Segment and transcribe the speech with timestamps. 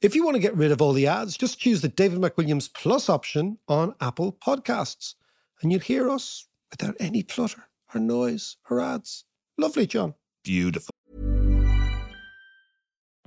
[0.00, 2.72] If you want to get rid of all the ads, just choose the David McWilliams
[2.72, 5.14] Plus option on Apple Podcasts,
[5.60, 7.64] and you'll hear us without any clutter
[7.94, 9.24] or noise or ads.
[9.58, 10.14] Lovely, John.
[10.42, 10.90] Beautiful.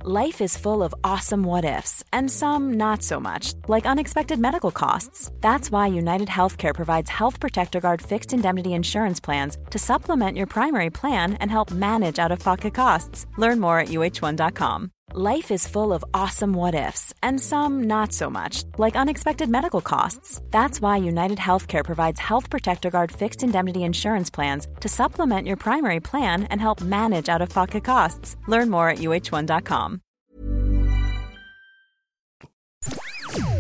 [0.06, 4.72] Life is full of awesome what ifs, and some not so much, like unexpected medical
[4.72, 5.32] costs.
[5.42, 10.48] That's why United Healthcare provides Health Protector Guard fixed indemnity insurance plans to supplement your
[10.48, 13.28] primary plan and help manage out of pocket costs.
[13.38, 14.92] Learn more at uh1.com.
[15.12, 19.82] Life is full of awesome what ifs, and some not so much, like unexpected medical
[19.82, 20.42] costs.
[20.50, 25.58] That's why United Healthcare provides Health Protector Guard fixed indemnity insurance plans to supplement your
[25.58, 28.38] primary plan and help manage out of pocket costs.
[28.48, 30.02] Learn more at uh1.com.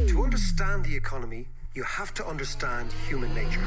[0.07, 3.63] To understand the economy, you have to understand human nature.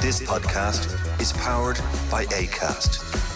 [0.00, 1.78] This podcast is powered
[2.10, 3.31] by ACAST.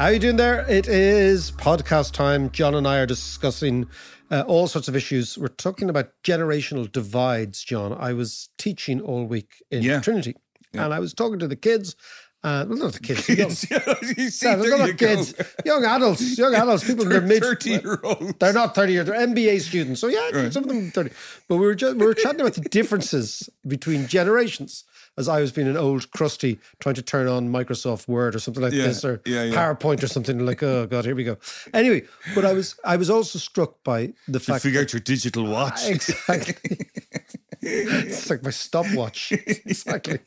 [0.00, 0.64] How you doing there?
[0.66, 2.48] It is podcast time.
[2.52, 3.86] John and I are discussing
[4.30, 5.36] uh, all sorts of issues.
[5.36, 7.92] We're talking about generational divides, John.
[7.92, 10.00] I was teaching all week in Yeah.
[10.00, 10.36] Trinity,
[10.72, 11.96] and I was talking to the kids.
[12.42, 13.48] Uh, well, not the kids, the young,
[14.16, 15.06] you see, Yeah, there they're not you go.
[15.08, 18.32] kids, young adults, young adults, people in their mid 30 year olds.
[18.38, 20.00] They're not thirty years; they're MBA students.
[20.00, 20.50] So yeah, Right.
[20.50, 21.10] some of them are thirty.
[21.48, 24.84] But we were just we were chatting about the differences between generations.
[25.18, 28.62] As I was being an old crusty trying to turn on Microsoft Word or something
[28.62, 29.52] like Yeah, this, or yeah, yeah.
[29.54, 30.62] PowerPoint or something like.
[30.62, 31.36] Oh God, here we go.
[31.74, 32.04] Anyway,
[32.34, 35.44] but I was I was also struck by the To fact figure out your digital
[35.46, 35.86] watch.
[35.86, 36.78] exactly.
[37.60, 39.32] it's like my stopwatch.
[39.32, 40.20] exactly.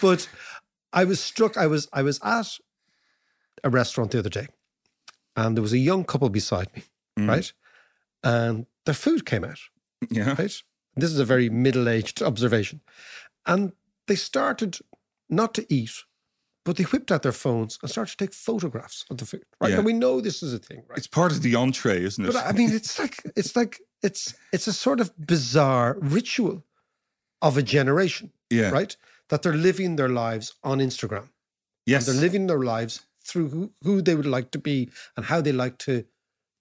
[0.00, 0.26] But
[0.92, 1.56] I was struck.
[1.56, 2.58] I was I was at
[3.64, 4.46] a restaurant the other day,
[5.36, 6.82] and there was a young couple beside me,
[7.18, 7.28] Mm.
[7.28, 7.52] right?
[8.22, 9.58] And their food came out,
[10.10, 10.34] yeah.
[10.38, 10.62] right?
[10.96, 12.80] This is a very middle-aged observation,
[13.46, 13.72] and
[14.06, 14.78] they started
[15.28, 16.04] not to eat,
[16.64, 19.70] but they whipped out their phones and started to take photographs of the food, right?
[19.70, 19.76] Yeah.
[19.78, 20.98] And we know this is a thing, right?
[20.98, 22.32] It's part of the entree, isn't it?
[22.32, 26.64] But I mean, it's like it's like it's it's a sort of bizarre ritual
[27.42, 28.70] of a generation, yeah.
[28.70, 28.96] right?
[29.28, 31.28] That they're living their lives on Instagram.
[31.86, 32.06] Yes.
[32.06, 35.52] They're living their lives through who, who they would like to be and how they
[35.52, 36.04] like to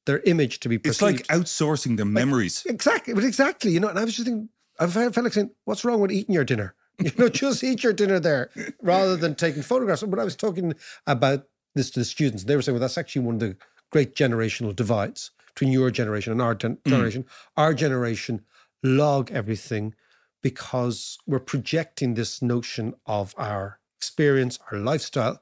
[0.05, 2.65] their image to be it's like outsourcing their memories.
[2.65, 3.89] exactly, but exactly, you know.
[3.89, 6.73] And I was just thinking, I felt, like saying, "What's wrong with eating your dinner?
[6.99, 8.49] You know, just eat your dinner there
[8.81, 10.73] rather than taking photographs." But I was talking
[11.05, 11.43] about
[11.75, 12.45] this to the students.
[12.45, 13.57] They were saying, "Well, that's actually one of the
[13.91, 16.89] great generational divides between your generation and our gen- mm.
[16.89, 17.25] generation.
[17.55, 18.41] Our generation
[18.83, 19.93] log everything
[20.41, 25.41] because we're projecting this notion of our experience, our lifestyle."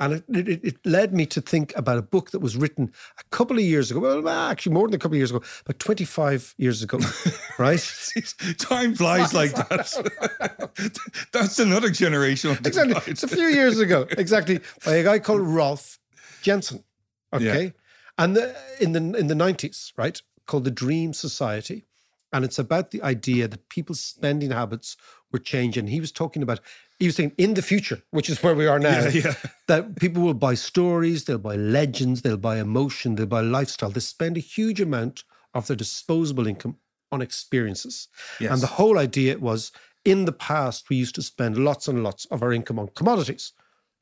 [0.00, 3.36] And it, it, it led me to think about a book that was written a
[3.36, 4.00] couple of years ago.
[4.00, 6.98] Well, ah, actually, more than a couple of years ago, about 25 years ago,
[7.58, 7.86] right?
[8.58, 10.98] Time flies like that.
[11.32, 12.94] That's another generational exactly.
[12.94, 13.08] divide.
[13.08, 15.98] It's a few years ago, exactly, by a guy called Rolf
[16.40, 16.82] Jensen.
[17.34, 17.74] Okay,
[18.16, 21.84] and the, in the in the nineties, right, called the Dream Society,
[22.32, 24.96] and it's about the idea that people's spending habits
[25.32, 25.88] were changing.
[25.88, 26.60] He was talking about.
[26.98, 29.34] He was saying in the future, which is where we are now, Yeah, yeah.
[29.68, 33.90] that people will buy stories, they'll buy legends, they'll buy emotion, they'll buy lifestyle.
[33.90, 35.24] They spend a huge amount
[35.54, 36.76] of their disposable income
[37.10, 38.08] on experiences.
[38.38, 38.52] Yes.
[38.52, 39.72] And the whole idea was
[40.04, 43.52] in the past, we used to spend lots and lots of our income on commodities,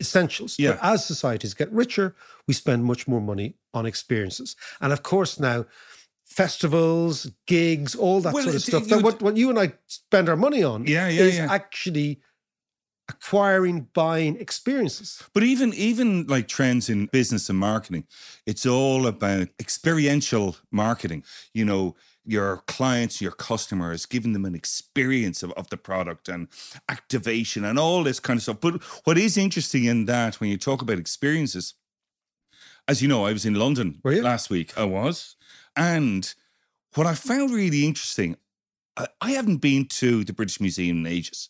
[0.01, 0.57] essentials.
[0.59, 0.73] Yeah.
[0.73, 2.15] But as societies get richer,
[2.47, 4.57] we spend much more money on experiences.
[4.81, 5.67] And of course, now,
[6.29, 9.59] festivals, gigs, all that Well, sort of stuff, you that would- what, what you and
[9.59, 11.49] I spend our money on Yeah, yeah, is yeah.
[11.51, 12.21] actually
[13.09, 15.23] acquiring, buying experiences.
[15.33, 18.05] But even even like trends in business and marketing,
[18.47, 21.25] it's all about experiential marketing.
[21.55, 21.97] You know,
[22.27, 26.49] your clients, your customers, giving them an experience of, of the product and
[26.91, 28.61] activation and all this kind of stuff.
[28.61, 31.75] But what is interesting in that when you talk about experiences,
[32.87, 34.77] as you know, I was in London last week.
[34.77, 35.37] I was.
[35.77, 36.33] And
[36.95, 38.37] what I found really interesting,
[38.97, 41.49] I, I haven't been to the British Museum in ages.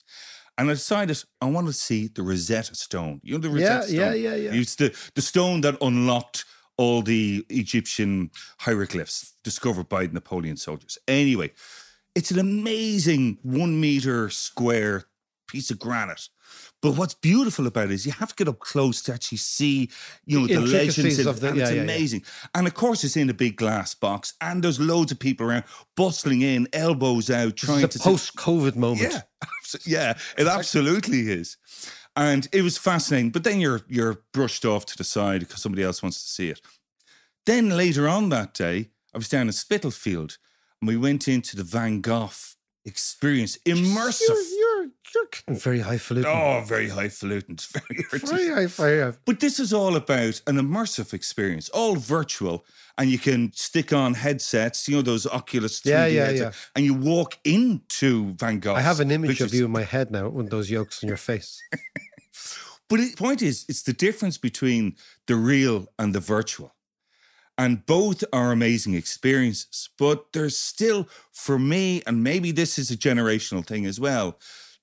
[0.56, 3.20] And I decided I want to see the Rosetta Stone.
[3.22, 3.96] You know the Yeah, Rosetta Stone?
[4.00, 4.50] yeah, yeah, yeah.
[4.54, 6.44] It's the, the stone that unlocked
[6.76, 10.98] all the Egyptian hieroglyphs discovered by Napoleon soldiers.
[11.06, 11.52] Anyway,
[12.14, 15.04] it's an amazing one meter square
[15.46, 16.28] piece of granite.
[16.80, 19.90] But what's beautiful about it is you have to get up close to actually see,
[20.24, 21.82] you know, The the, legends in of the- and yeah, it's yeah, yeah.
[21.82, 22.22] amazing.
[22.54, 25.64] And of course, it's in a big glass box, and there's loads of people around,
[25.96, 29.12] bustling in, elbows out, trying to post-COVID moment.
[29.12, 29.20] yeah,
[29.86, 31.56] yeah, it absolutely is.
[32.14, 33.30] And it was fascinating.
[33.30, 36.48] But then you're you're brushed off to the side because somebody else wants to see
[36.48, 36.60] it.
[37.46, 40.38] Then later on that day, I was down in Spitalfield
[40.80, 42.30] and we went into the Van Gogh
[42.84, 44.20] experience, immersive.
[44.78, 46.30] You're, you're getting very highfalutin.
[46.30, 47.54] Oh, very highfalutin.
[47.54, 49.12] It's very very.
[49.24, 52.64] But this is all about an immersive experience, all virtual,
[52.96, 56.84] and you can stick on headsets, you know, those Oculus 3D Yeah, yeah, headsets, and
[56.84, 58.74] you walk into Van Gogh.
[58.74, 61.16] I have an image of you in my head now with those yolks on your
[61.16, 61.62] face.
[62.88, 64.96] But the point is, it's the difference between
[65.26, 66.74] the real and the virtual.
[67.58, 69.90] And both are amazing experiences.
[69.98, 74.38] But there's still, for me, and maybe this is a generational thing as well,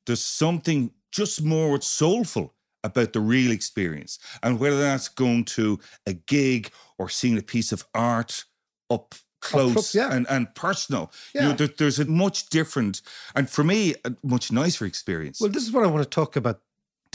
[0.06, 2.54] there's something just more soulful
[2.84, 4.20] about the real experience.
[4.44, 8.46] And whether that's going to a gig or seeing a piece of art
[8.90, 10.12] up close yeah.
[10.12, 11.12] and, and personal.
[11.34, 11.56] You know, Yeah.
[11.56, 13.02] there, there's a much different,
[13.36, 15.40] and for me, a much nicer experience.
[15.40, 16.62] Well, this is what I want to talk about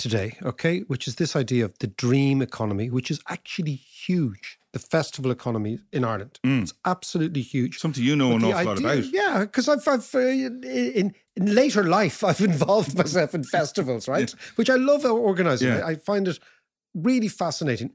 [0.00, 0.81] today, okay?
[0.81, 4.58] Which is this idea of the dream economy, which is actually huge.
[4.73, 6.38] The festival economy in Ireland.
[6.44, 7.79] It's absolutely huge.
[7.79, 9.05] Something you know But an awful lot about.
[9.12, 14.31] Yeah, because I've, I've uh, in, in later life, I've involved myself in festivals, right?
[14.55, 15.69] Which I love organizing.
[15.69, 15.81] Yeah.
[15.85, 16.38] I, I find it
[16.94, 17.91] really fascinating.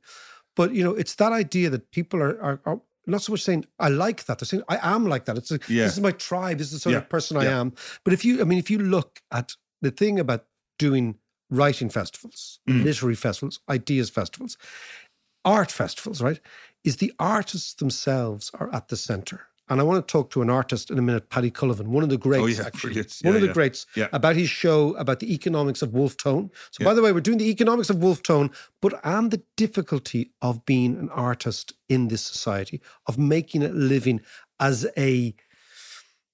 [0.55, 3.65] But you know, it's that idea that people are, are, are not so much saying
[3.79, 4.39] I like that.
[4.39, 5.37] They're saying I am like that.
[5.37, 5.83] It's a, Yeah.
[5.85, 6.57] this is my tribe.
[6.57, 6.99] This is the sort Yeah.
[6.99, 7.59] of person I Yeah.
[7.61, 7.73] am.
[8.03, 10.45] But if you, I mean, if you look at the thing about
[10.77, 11.19] doing
[11.55, 12.83] writing festivals, Mm.
[12.83, 14.57] literary festivals, ideas festivals,
[15.43, 16.39] art festivals, right?
[16.83, 19.47] Is the artists themselves are at the center.
[19.67, 22.09] And I want to talk to an artist in a minute, Paddy Cullivan, one of
[22.09, 22.89] the greats, Oh, yeah, actually.
[22.93, 23.17] brilliant.
[23.23, 23.53] One Yeah, of the yeah.
[23.53, 24.07] greats Yeah.
[24.13, 26.51] about his show about the economics of Wolf Tone.
[26.69, 30.31] So, by the way, we're doing the economics of Wolf Tone, but and the difficulty
[30.43, 34.21] of being an artist in this society, of making a living
[34.59, 35.33] as a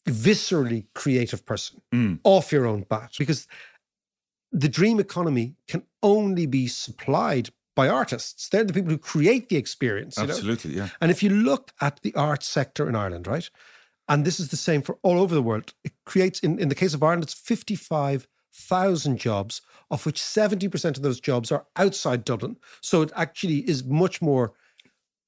[0.07, 2.19] viscerally creative person Mm.
[2.23, 3.15] off your own bat.
[3.17, 3.47] Because
[4.51, 8.49] the dream economy can only be supplied by artists.
[8.49, 10.17] They're the people who create the experience.
[10.17, 10.33] you know?
[10.33, 10.89] Absolutely, yeah.
[10.99, 13.49] And if you look at the art sector in Ireland, right,
[14.09, 16.75] and this is the same for all over the world, it creates, in, in the
[16.75, 22.57] case of Ireland, it's 55,000 jobs, of which 70% of those jobs are outside Dublin.
[22.81, 24.53] So it actually is much more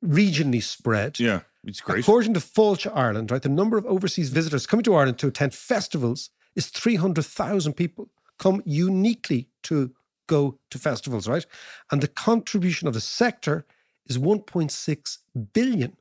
[0.04, 1.18] regionally spread.
[1.20, 2.02] Yeah, it's great.
[2.02, 5.54] According to Fáilte Ireland, right, the number of overseas visitors coming to Ireland to attend
[5.54, 8.10] festivals is 300,000 people
[8.40, 9.92] come uniquely to
[10.28, 11.46] go to festivals, right?
[11.92, 13.66] And the contribution of the sector
[14.08, 15.18] is 1.6
[15.54, 15.98] billion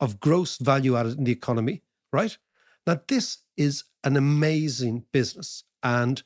[0.00, 1.82] of gross value added in the economy,
[2.12, 2.36] right?
[2.86, 5.64] Now, this is an amazing business.
[5.82, 6.22] And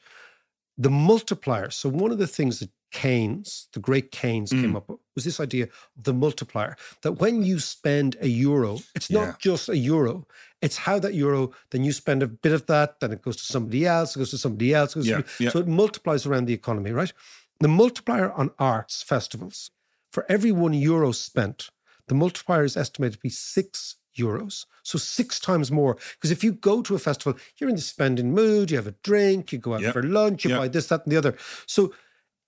[0.78, 4.62] the multiplier, so one of the things that Keynes, the great Keynes, hmm.
[4.62, 8.78] came up with was this idea of the multiplier that when you spend a euro,
[8.94, 9.18] it's Yeah.
[9.20, 10.26] not just a euro,
[10.62, 13.44] it's how that euro, then you spend a bit of that, then it goes to
[13.44, 14.92] somebody else, it goes to somebody else.
[14.92, 15.50] it goes to yeah.
[15.50, 17.12] So it multiplies around the economy, right?
[17.60, 19.70] The multiplier on arts festivals,
[20.12, 21.70] for every one euro spent,
[22.08, 24.64] the multiplier is estimated to be six euros.
[24.82, 25.96] So six times more.
[26.14, 28.94] Because if you go to a festival, you're in the spending mood, you have a
[29.02, 29.92] drink, you go out Yep.
[29.92, 30.58] for lunch, you Yep.
[30.58, 31.36] buy this, that, and the other.
[31.66, 31.92] So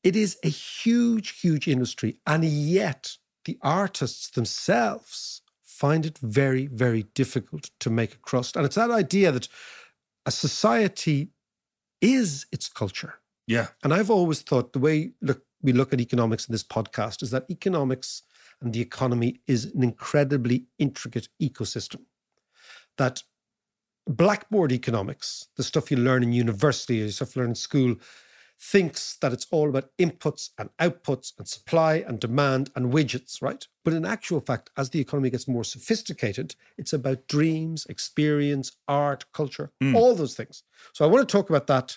[0.09, 2.19] it is a huge, huge industry.
[2.27, 8.57] And yet the artists themselves find it very, very difficult to make a crust.
[8.57, 9.49] And it's that idea that
[10.25, 11.29] a society
[12.01, 13.17] is its culture.
[13.47, 17.23] Yeah, And I've always thought the way look we look at economics in this podcast
[17.23, 18.23] is that economics
[18.63, 22.03] and the economy is an incredibly intricate ecosystem.
[22.97, 23.25] That
[24.07, 27.97] blackboard economics, the stuff you learn in university, the stuff you learn in school,
[28.61, 33.67] thinks that it's all about inputs and outputs and supply and demand and widgets, right?
[33.85, 39.25] But in actual fact, as the economy gets more sophisticated, it's about dreams, experience, art,
[39.33, 39.95] culture, hmm.
[39.95, 40.65] all those things.
[40.93, 41.97] So I want to talk about that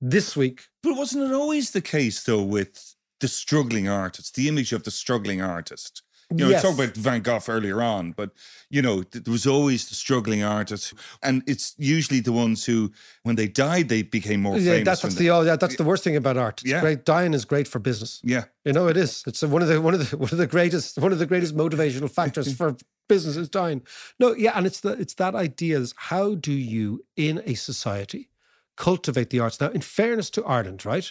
[0.00, 4.72] this week but wasn't it always the case though with the struggling artist, the image
[4.72, 6.02] of the struggling artist?
[6.30, 6.62] You know, Yes.
[6.62, 8.30] we talked about Van Gogh earlier on, but
[8.68, 10.92] you know, there was always the struggling artist,
[11.22, 12.92] and it's usually the ones who,
[13.22, 14.84] when they died, they became more Yeah, famous.
[14.84, 16.60] that's, that's they- the oh, yeah, that's the worst thing about art.
[16.60, 16.80] It's Yeah.
[16.82, 17.06] great.
[17.06, 18.20] Dying is great for business.
[18.22, 19.22] yeah, You know, it is.
[19.26, 21.56] It's one of the one of the one of the greatest one of the greatest
[21.56, 22.76] motivational factors for
[23.08, 23.80] business is dying.
[24.18, 28.28] No, yeah, and it's the it's that idea is how do you in a society
[28.76, 29.60] cultivate the arts?
[29.60, 31.10] Now, in fairness to Ireland, right?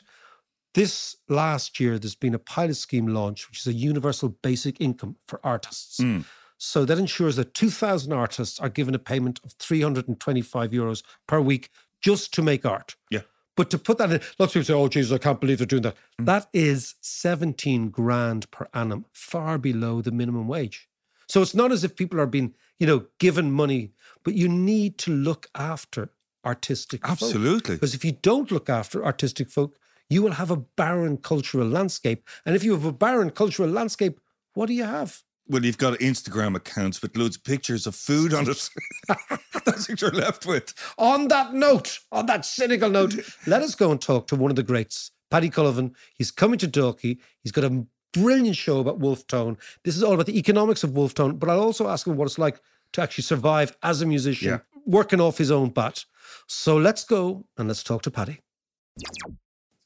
[0.77, 5.15] This last year, there's been a pilot scheme launch, which is a universal basic income
[5.27, 5.97] for artists.
[5.97, 6.19] Hmm.
[6.59, 11.71] So that ensures that 2,000 artists are given a payment of 325 euros per week
[11.99, 12.95] just to make art.
[13.09, 13.21] yeah.
[13.55, 15.65] But to put that in, lots of people say, oh, Jesus, I can't believe they're
[15.65, 15.97] doing that.
[16.19, 16.25] Hmm.
[16.25, 20.87] That is 17 grand per annum, far below the minimum wage.
[21.27, 23.93] So it's not as if people are being, you know, given money,
[24.23, 26.11] but you need to look after
[26.45, 27.13] artistic folk.
[27.13, 27.77] Absolutely.
[27.77, 29.79] Because if you don't look after artistic folk,
[30.09, 32.27] you will have a barren cultural landscape.
[32.45, 34.19] And if you have a barren cultural landscape,
[34.53, 35.23] what do you have?
[35.49, 38.69] Well, you've got Instagram accounts with loads of pictures of food on it.
[39.65, 40.73] That's what you're left with.
[40.97, 44.55] On that note, on that cynical note, let us go and talk to one of
[44.57, 45.93] the greats, Paddy Cullivan.
[46.15, 47.19] He's coming to Dalkey.
[47.43, 49.57] He's got a brilliant show about Wolfe Tone.
[49.85, 52.25] This is all about the economics of Wolfe Tone, but I'll also ask him what
[52.25, 52.59] it's like
[52.93, 54.59] to actually survive as a musician, Yeah.
[54.85, 56.03] working off his own bat.
[56.47, 58.39] So let's go and let's talk to Paddy.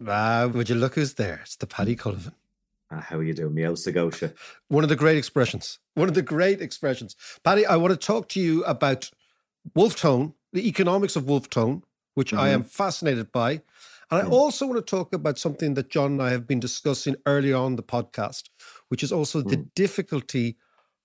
[0.07, 1.39] Ah, would you look who's there?
[1.43, 2.33] It's the Paddy Cullivan.
[2.91, 4.33] Ah, how are you doing, Meow Segosha?
[4.67, 5.79] One of the great expressions.
[5.93, 7.15] One of the great expressions.
[7.43, 9.09] Paddy, I want to talk to you about
[9.75, 11.83] Wolf Tone, the economics of Wolf Tone,
[12.15, 13.61] which I am fascinated by.
[14.09, 17.15] And I also want to talk about something that John and I have been discussing
[17.25, 18.49] earlier on the podcast,
[18.89, 20.57] which is also the difficulty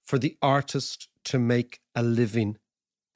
[0.05, 2.59] for the artist to make a living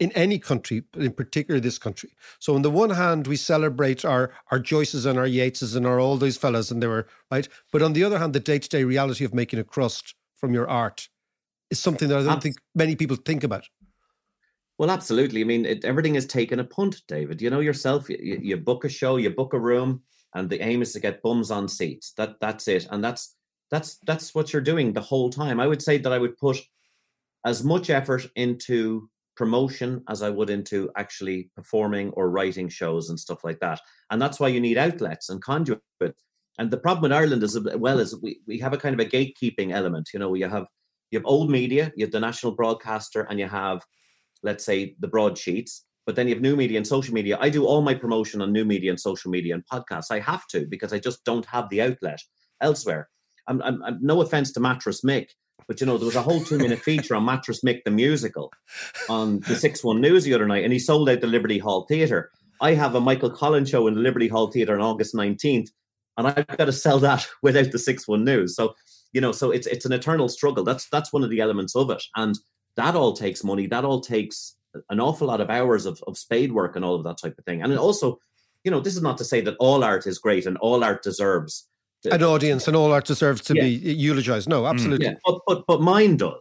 [0.00, 2.10] in any country, but in particular this country.
[2.38, 6.00] So on the one hand, we celebrate our our Joyces and our Yeatses and our
[6.00, 7.46] all those fellas, and they were right.
[7.70, 10.54] But on the other hand, the day to day reality of making a crust from
[10.54, 11.08] your art
[11.70, 13.68] is something that I don't think many people think about.
[14.78, 15.42] Well, absolutely.
[15.42, 17.42] I mean, it, everything is taken a punt, David.
[17.42, 18.08] You know yourself.
[18.08, 20.02] You, you, you book a show, you book a room,
[20.34, 22.12] and the aim is to get bums on seats.
[22.16, 23.36] That that's it, and that's
[23.70, 25.60] that's that's what you're doing the whole time.
[25.60, 26.56] I would say that I would put
[27.44, 33.18] as much effort into promotion as I would into actually performing or writing shows and
[33.18, 33.80] stuff like that.
[34.10, 35.80] And that's why you need outlets and conduit.
[36.58, 39.08] And the problem with Ireland as well, is we, we have a kind of a
[39.08, 40.10] gatekeeping element.
[40.12, 40.66] You know, you have
[41.10, 43.80] you have old media, you have the national broadcaster, and you have,
[44.42, 45.86] let's say, the broadsheets.
[46.04, 47.38] But then you have new media and social media.
[47.40, 50.10] I do all my promotion on new media and social media and podcasts.
[50.10, 52.20] I have to because I just don't have the outlet
[52.60, 53.08] elsewhere.
[53.48, 55.28] I'm, I'm, I'm no offense to Mattress Mick,
[55.66, 58.52] but you know there was a whole two-minute feature on Mattress Mick the musical
[59.08, 61.86] on the Six One News the other night, and he sold out the Liberty Hall
[61.86, 62.30] Theatre.
[62.60, 65.68] I have a Michael Collins show in the Liberty Hall Theatre on August 19th,
[66.16, 68.54] and I've got to sell that without the Six One News.
[68.56, 68.74] So
[69.12, 70.64] you know, so it's it's an eternal struggle.
[70.64, 72.38] That's that's one of the elements of it, and
[72.76, 73.66] that all takes money.
[73.66, 74.56] That all takes
[74.88, 77.44] an awful lot of hours of, of spade work and all of that type of
[77.44, 77.62] thing.
[77.62, 78.20] And also,
[78.64, 81.02] you know, this is not to say that all art is great and all art
[81.02, 81.66] deserves
[82.10, 83.62] An audience and all art deserves to Yeah.
[83.62, 84.48] be eulogized.
[84.48, 84.70] No, mm.
[84.70, 85.06] absolutely.
[85.06, 86.40] Yeah, but but but mine does.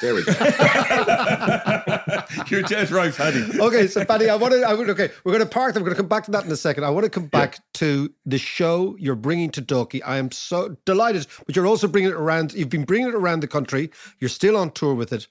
[0.00, 0.32] There we go.
[2.48, 3.60] You're dead right, Paddy.
[3.60, 4.62] okay, so Paddy, I want to.
[4.62, 5.74] I would, okay, we're going to park.
[5.74, 5.82] Them.
[5.82, 6.84] We're going to come back to that in a second.
[6.84, 10.00] I want to come back to the show you're bringing to Dalkey.
[10.04, 12.54] I am so delighted, but you're also bringing it around.
[12.54, 13.90] You've been bringing it around the country.
[14.20, 15.26] You're still on tour with it.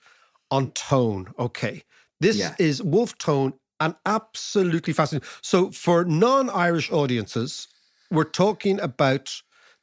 [0.51, 1.84] On Tone, okay.
[2.20, 2.53] This Yeah.
[2.60, 5.27] is Wolf Tone, and absolutely fascinating.
[5.42, 7.68] So, for non-Irish audiences,
[8.12, 9.34] we're talking about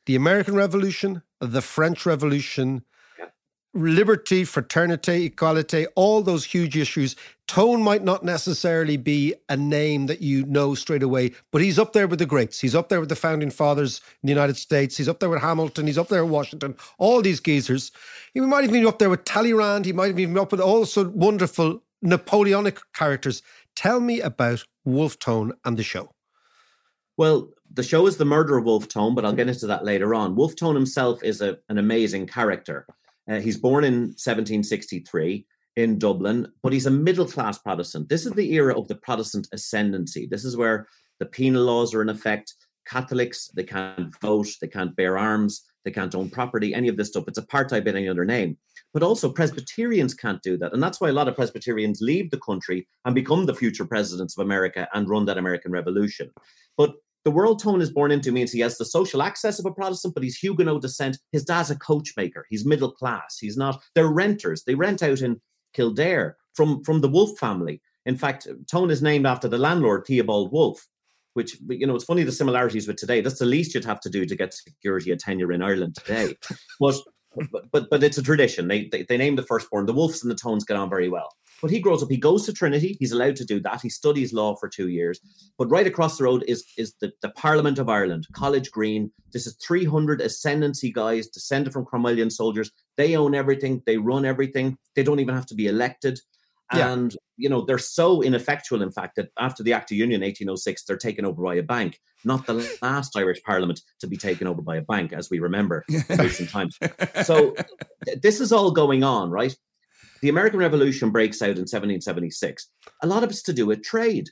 [0.06, 2.84] the American Revolution, the French Revolution,
[3.72, 7.14] liberty, fraternity, equality, all those huge issues.
[7.46, 11.92] Tone might not necessarily be a name that you know straight away, but he's up
[11.92, 12.60] there with the greats.
[12.60, 14.96] He's up there with the founding fathers in the United States.
[14.96, 15.86] He's up there with Hamilton.
[15.86, 16.76] He's up there with Washington.
[16.98, 17.92] All these geezers.
[18.34, 19.84] He might even be up there with Talleyrand.
[19.84, 23.42] He might even be up with all also wonderful Napoleonic characters.
[23.76, 26.10] Tell me about Wolf Tone and the show.
[27.16, 30.14] Well, the show is the murder of Wolf Tone, but I'll get into that later
[30.14, 30.34] on.
[30.34, 32.86] Wolf Tone himself is a, an amazing character.
[33.30, 35.46] Uh, he's born in 1763
[35.76, 38.08] in Dublin, but he's a middle class Protestant.
[38.08, 40.26] This is the era of the Protestant ascendancy.
[40.26, 40.88] This is where
[41.20, 42.54] the penal laws are in effect.
[42.86, 47.08] Catholics, they can't vote, they can't bear arms, they can't own property, any of this
[47.08, 47.28] stuff.
[47.28, 48.58] It's apartheid by any other name.
[48.92, 50.72] But also, Presbyterians can't do that.
[50.72, 54.36] And that's why a lot of Presbyterians leave the country and become the future presidents
[54.36, 56.32] of America and run that American Revolution.
[56.76, 59.72] But the world Tone is born into means he has the social access of a
[59.72, 61.18] Protestant, but he's Huguenot descent.
[61.32, 62.42] His dad's a coachmaker.
[62.48, 63.36] He's middle class.
[63.38, 63.82] He's not.
[63.94, 64.64] They're renters.
[64.64, 65.40] They rent out in
[65.74, 67.82] Kildare from from the Wolf family.
[68.06, 70.86] In fact, Tone is named after the landlord Theobald Wolf.
[71.34, 73.20] Which you know, it's funny the similarities with today.
[73.20, 76.34] That's the least you'd have to do to get security and tenure in Ireland today.
[76.80, 76.96] but
[77.52, 78.66] but but, but it's a tradition.
[78.66, 79.86] They, they they name the firstborn.
[79.86, 81.28] The Wolves and the Tones get on very well.
[81.60, 83.80] But he grows up, he goes to Trinity, he's allowed to do that.
[83.82, 85.20] He studies law for two years.
[85.58, 89.10] But right across the road is, is the, the Parliament of Ireland, College Green.
[89.32, 92.70] This is 300 ascendancy guys descended from Cromwellian soldiers.
[92.96, 96.20] They own everything, they run everything, they don't even have to be elected.
[96.74, 96.92] Yeah.
[96.92, 100.84] And, you know, they're so ineffectual, in fact, that after the Act of Union 1806,
[100.84, 104.62] they're taken over by a bank, not the last Irish Parliament to be taken over
[104.62, 106.78] by a bank, as we remember in recent times.
[107.24, 107.56] So
[108.04, 109.56] th- this is all going on, right?
[110.22, 112.68] The American Revolution breaks out in 1776.
[113.02, 114.28] A lot of it's to do with trade.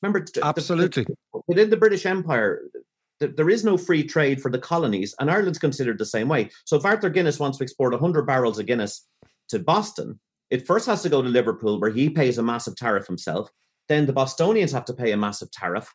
[0.00, 1.06] Remember, t- the- the- Absolutely.
[1.46, 2.62] within the British Empire,
[3.20, 6.50] th- there is no free trade for the colonies, and Ireland's considered the same way.
[6.64, 9.06] So if Arthur Guinness wants to export 100 barrels of Guinness
[9.48, 10.20] to Boston,
[10.50, 13.50] it first has to go to Liverpool, where he pays a massive tariff himself.
[13.88, 15.92] Then the Bostonians have to pay a massive tariff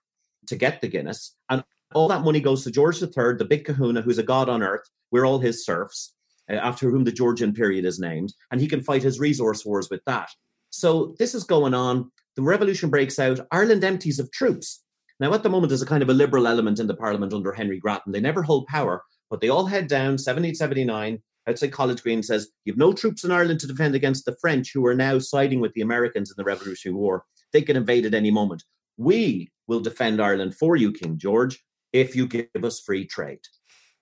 [0.47, 1.63] to get the Guinness, and
[1.93, 4.89] all that money goes to George III, the big kahuna, who's a god on earth.
[5.11, 6.13] We're all his serfs.
[6.49, 9.89] Uh, after whom the Georgian period is named, and he can fight his resource wars
[9.89, 10.29] with that.
[10.69, 12.11] So this is going on.
[12.35, 13.39] The revolution breaks out.
[13.51, 14.83] Ireland empties of troops.
[15.19, 17.51] Now, at the moment, there's a kind of a liberal element in the parliament under
[17.51, 18.11] Henry Grattan.
[18.11, 22.77] They never hold power, but they all head down 1779 outside College Green says, You've
[22.77, 25.81] no troops in Ireland to defend against the French, who are now siding with the
[25.81, 27.23] Americans in the Revolutionary War.
[27.53, 28.63] They can invade at any moment.
[28.97, 31.63] We will defend Ireland for you, King George,
[31.93, 33.39] if you give us free trade.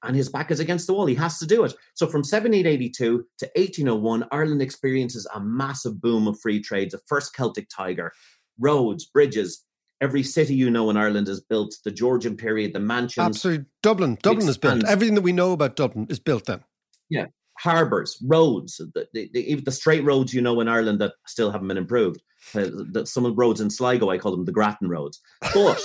[0.05, 1.05] And his back is against the wall.
[1.05, 1.73] He has to do it.
[1.93, 7.33] So from 1782 to 1801, Ireland experiences a massive boom of free trade, the first
[7.33, 8.11] Celtic tiger,
[8.59, 9.65] roads, bridges,
[10.01, 11.75] every city you know in Ireland is built.
[11.83, 13.25] The Georgian period, the mansions.
[13.25, 13.65] Absolutely.
[13.81, 14.17] Dublin.
[14.21, 14.83] Dublin is built.
[14.85, 16.63] Everything that we know about Dublin is built then.
[17.09, 17.25] Yeah.
[17.59, 21.69] Harbors, roads, the, the, the, the straight roads you know in Ireland that still haven't
[21.69, 22.21] been improved.
[22.53, 25.21] Uh, the, some of the roads in Sligo, I call them the Grattan roads.
[25.53, 25.81] But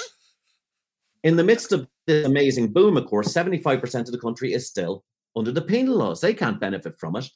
[1.23, 5.05] in the midst of this amazing boom, of course, 75% of the country is still
[5.37, 6.21] under the penal laws.
[6.21, 7.29] They can't benefit from it.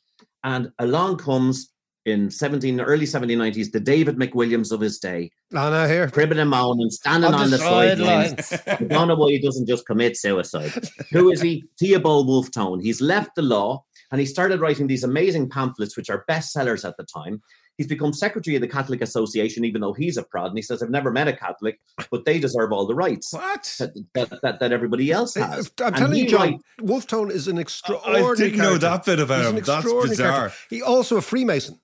[0.43, 1.73] And along comes
[2.07, 5.31] in 17 early 1790s the David McWilliams of his day.
[5.55, 6.11] Ah, Lana here.
[6.11, 8.53] Cribbing and moaning, standing on, on the, the sidelines.
[8.67, 10.73] I don't know why he doesn't just commit suicide.
[11.13, 11.65] Who is he?
[11.79, 12.81] Theobald Wolfe Tone.
[12.81, 16.97] He's left the law and he started writing these amazing pamphlets, which are bestsellers at
[16.97, 17.43] the time.
[17.77, 20.49] He's become secretary of the Catholic Association, even though he's a prod.
[20.49, 23.75] And he says, I've never met a Catholic, but they deserve all the rights what?
[23.79, 25.73] that, that, that, that everybody else has.
[25.81, 29.05] I'm and telling you, John, writes, Wolfe Tone is an extraordinary I didn't know that
[29.05, 29.63] bit about him.
[29.63, 30.33] That's bizarre.
[30.33, 30.57] Character.
[30.71, 31.81] He also a Freemason.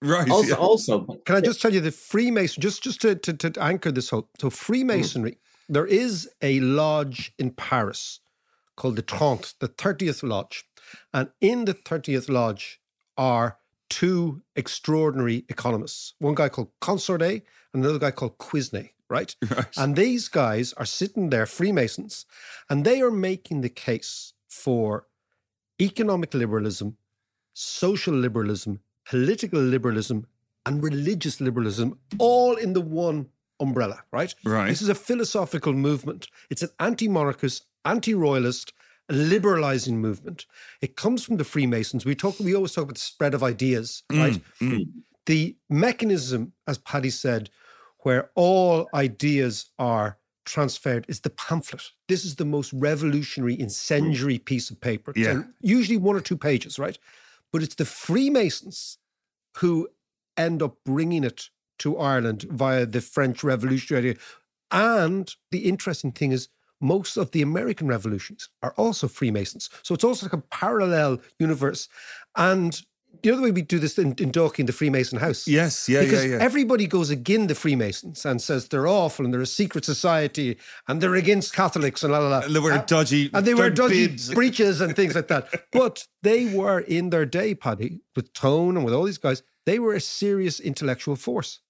[0.00, 0.30] Right.
[0.30, 0.54] Also, yeah.
[0.54, 4.10] also, can I just tell you the Freemason, just just to, to, to anchor this
[4.10, 5.36] whole so Freemasonry, mm.
[5.68, 8.20] there is a lodge in Paris
[8.78, 10.64] called the Trente, the 30th Lodge.
[11.12, 12.80] And in the 30th Lodge
[13.16, 13.57] are
[13.88, 17.42] two extraordinary economists, one guy called Condorcet
[17.72, 19.34] and another guy called Quesnay, right?
[19.50, 19.76] right?
[19.76, 22.26] And these guys are sitting there, Freemasons,
[22.68, 25.06] and they are making the case for
[25.80, 26.96] economic liberalism,
[27.54, 30.26] social liberalism, political liberalism,
[30.66, 33.28] and religious liberalism all in the one
[33.60, 34.34] umbrella, right?
[34.44, 34.68] Right.
[34.68, 36.28] This is a philosophical movement.
[36.50, 38.72] It's an anti-monarchist, anti-royalist,
[39.08, 40.46] liberalizing movement.
[40.80, 42.04] It comes from the Freemasons.
[42.04, 42.38] We talk.
[42.40, 44.40] We always talk about the spread of ideas, mm, right?
[44.60, 44.88] Mm.
[45.26, 47.50] The mechanism, as Paddy said,
[48.00, 51.90] where all ideas are transferred is the pamphlet.
[52.08, 55.12] This is the most revolutionary, incendiary piece of paper.
[55.14, 55.32] Yeah.
[55.32, 56.98] So usually one or two pages, right?
[57.52, 58.98] But it's the Freemasons
[59.58, 59.88] who
[60.36, 64.10] end up bringing it to Ireland via the French Revolutionary.
[64.10, 64.22] idea.
[64.70, 66.48] And the interesting thing is,
[66.80, 69.70] most of the American revolutions are also Freemasons.
[69.82, 71.88] So it's also like a parallel universe.
[72.36, 72.80] And
[73.22, 75.48] you know the way we do this in, in the Freemason house?
[75.48, 76.42] Yes, yeah, because yeah, yeah.
[76.42, 81.00] everybody goes against the Freemasons and says they're awful and they're a secret society and
[81.00, 82.40] they're against Catholics and la la la.
[82.40, 84.32] And they wear dodgy And they wear dodgy bibs.
[84.34, 85.48] breeches and things like that.
[85.72, 89.78] But they were in their day, Paddy, with Tone and with all these guys, they
[89.78, 91.60] were a serious intellectual force.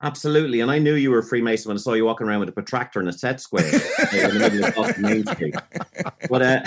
[0.00, 0.60] Absolutely.
[0.60, 2.52] And I knew you were a Freemason when I saw you walking around with a
[2.52, 5.54] protractor and a set square in the middle of Boston Main Street.
[6.30, 6.60] But uh,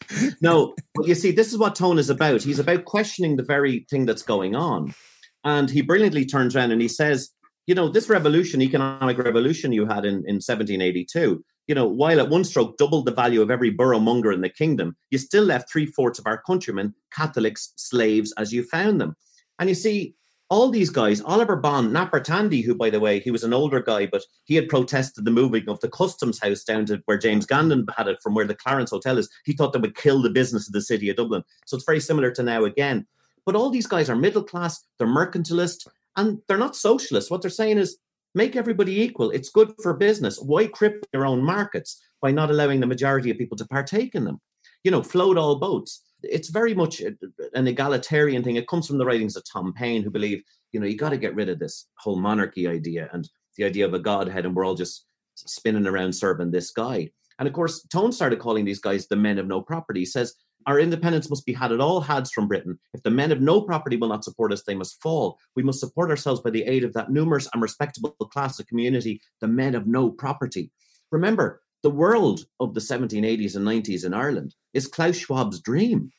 [0.40, 2.42] no, but you see, this is what Tone is about.
[2.42, 4.94] He's about questioning the very thing that's going on.
[5.42, 7.30] And he brilliantly turns around and he says,
[7.66, 12.28] you know, this revolution, economic revolution you had in, in 1782, you know, while at
[12.28, 15.70] one stroke doubled the value of every borough monger in the kingdom, you still left
[15.70, 19.16] three fourths of our countrymen, Catholics, slaves as you found them.
[19.58, 20.14] And you see,
[20.50, 23.80] all these guys, Oliver Bond, Napper Tandy, who, by the way, he was an older
[23.80, 27.46] guy, but he had protested the moving of the customs house down to where James
[27.46, 29.30] Gandon had it from where the Clarence Hotel is.
[29.44, 31.44] He thought that would kill the business of the city of Dublin.
[31.64, 33.06] So it's very similar to now again.
[33.46, 37.30] But all these guys are middle class, they're mercantilist, and they're not socialist.
[37.30, 37.96] What they're saying is
[38.34, 39.30] make everybody equal.
[39.30, 40.38] It's good for business.
[40.38, 44.24] Why cripple your own markets by not allowing the majority of people to partake in
[44.24, 44.40] them?
[44.82, 48.56] You know, float all boats it's very much an egalitarian thing.
[48.56, 51.18] It comes from the writings of Tom Paine, who believe, you know, you got to
[51.18, 54.64] get rid of this whole monarchy idea and the idea of a godhead, and we're
[54.64, 55.06] all just
[55.36, 57.10] spinning around serving this guy.
[57.38, 60.00] And of course, Tone started calling these guys the men of no property.
[60.00, 60.34] He says,
[60.66, 62.78] Our independence must be had at all hads from Britain.
[62.92, 65.38] If the men of no property will not support us, they must fall.
[65.56, 69.20] We must support ourselves by the aid of that numerous and respectable class of community,
[69.40, 70.70] the men of no property.
[71.10, 76.10] Remember, the world of the 1780s and 90s in Ireland is Klaus Schwab's dream.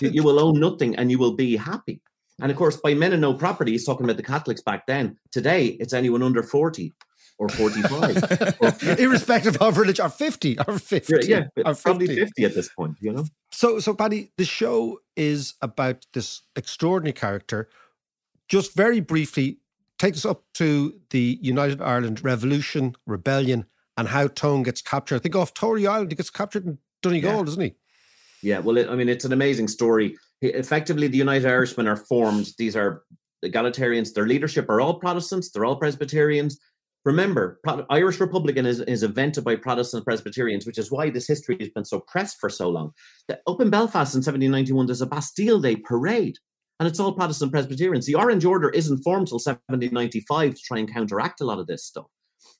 [0.00, 2.00] you will own nothing and you will be happy.
[2.40, 5.18] And of course, by men and no property, he's talking about the Catholics back then.
[5.32, 6.92] Today, it's anyone under 40
[7.38, 8.56] or 45.
[8.60, 11.26] or Irrespective of religion, or 50, or 50.
[11.26, 11.82] Yeah, or 50.
[11.82, 13.24] probably 50 at this point, you know?
[13.50, 17.68] So, so, Paddy, the show is about this extraordinary character.
[18.48, 19.58] Just very briefly,
[19.98, 23.66] take us up to the United Ireland Revolution, Rebellion,
[24.00, 25.16] and how Tone gets captured.
[25.16, 27.42] I think off Tory Island, he gets captured in Donegal, yeah.
[27.44, 27.74] doesn't he?
[28.42, 30.16] Yeah, well, it, I mean, it's an amazing story.
[30.40, 32.48] Effectively, the United Irishmen are formed.
[32.56, 33.02] These are
[33.44, 34.14] egalitarians.
[34.14, 35.50] Their leadership are all Protestants.
[35.50, 36.58] They're all Presbyterians.
[37.04, 41.58] Remember, Pro- Irish Republican is, is invented by Protestant Presbyterians, which is why this history
[41.60, 42.92] has been so pressed for so long.
[43.28, 46.38] The, up in Belfast in 1791, there's a Bastille Day parade,
[46.78, 48.06] and it's all Protestant Presbyterians.
[48.06, 51.84] The Orange Order isn't formed till 1795 to try and counteract a lot of this
[51.84, 52.06] stuff.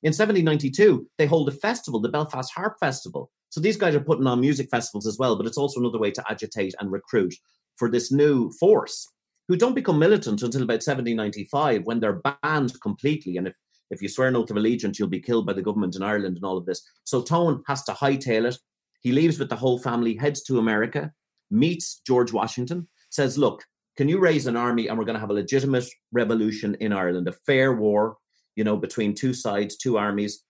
[0.03, 3.31] In 1792, they hold a festival, the Belfast Harp Festival.
[3.51, 6.11] So these guys are putting on music festivals as well, but it's also another way
[6.13, 7.35] to agitate and recruit
[7.77, 9.07] for this new force
[9.49, 13.37] who don't become militant until about 1795 when they're banned completely.
[13.37, 13.57] And if,
[13.91, 16.37] if you swear an oath of allegiance, you'll be killed by the government in Ireland
[16.37, 16.83] and all of this.
[17.05, 18.57] So Tone has to hightail it.
[19.01, 21.13] He leaves with the whole family, heads to America,
[21.51, 23.65] meets George Washington, says, Look,
[23.97, 27.29] can you raise an army and we're going to have a legitimate revolution in Ireland,
[27.29, 28.17] a fair war,
[28.57, 30.45] you know, between two sides, two armies,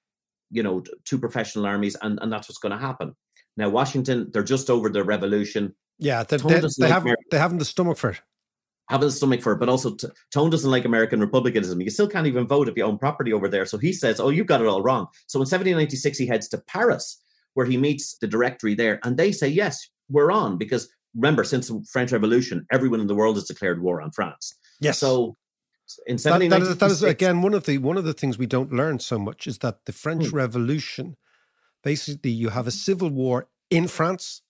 [0.51, 3.15] you know, two professional armies, and, and that's what's going to happen.
[3.57, 5.75] Now, Washington, they're just over the revolution.
[5.99, 8.21] Yeah, they, they, they haven't they haven't the stomach for it.
[8.89, 11.81] have a stomach for it, but also t- Tone doesn't like American republicanism.
[11.81, 13.67] You still can't even vote if you own property over there.
[13.67, 16.59] So he says, "Oh, you got it all wrong." So in 1796, he heads to
[16.69, 21.45] Paris, where he meets the directory there, and they say, "Yes, we're on." Because remember,
[21.45, 24.55] since the French Revolution, everyone in the world has declared war on France.
[24.81, 24.99] Yes.
[24.99, 25.37] So
[26.07, 28.46] in that, that, is, that is again one of the one of the things we
[28.46, 30.37] don't learn so much is that the French Hmm.
[30.37, 31.16] Revolution,
[31.83, 34.42] basically, you have a civil war in France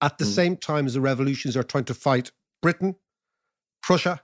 [0.00, 0.30] at the Hmm.
[0.30, 2.32] same time as the revolutions are trying to fight
[2.62, 2.96] Britain,
[3.82, 4.22] Prussia,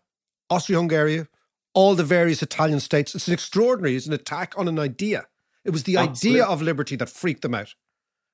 [0.51, 1.27] Austria-Hungary,
[1.75, 3.15] all the various Italian states.
[3.15, 3.97] It's an extraordinary.
[3.97, 5.27] It's an attack on an idea.
[5.65, 6.41] It was the Absolutely.
[6.41, 7.75] idea of liberty that freaked them out,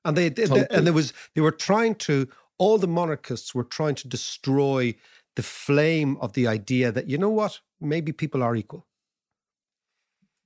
[0.05, 0.67] and they, they- Totally.
[0.69, 2.27] and there was they were trying to.
[2.57, 4.93] All the monarchists were trying to destroy
[5.35, 8.87] the flame of the idea that you know what, maybe people are equal.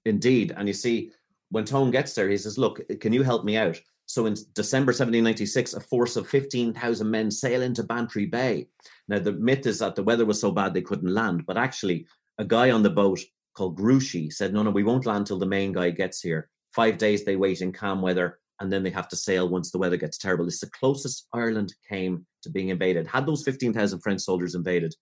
[0.05, 0.53] Indeed.
[0.55, 1.11] And you see,
[1.49, 3.79] when Tone gets there, he says, Look, can you help me out?
[4.07, 8.67] So in December 1796, a force of 15,000 men sail into Bantry Bay.
[9.07, 12.05] Now, the myth is that the weather was so bad they couldn't land, but actually,
[12.37, 13.19] a guy on the boat
[13.55, 16.49] called Grouchy said, No, no, we won't land till the main guy gets here.
[16.71, 19.77] Five days they wait in calm weather, and then they have to sail once the
[19.77, 20.45] weather gets terrible.
[20.47, 23.07] It's the closest Ireland came to being invaded.
[23.07, 24.95] Had those 15,000 French soldiers invaded,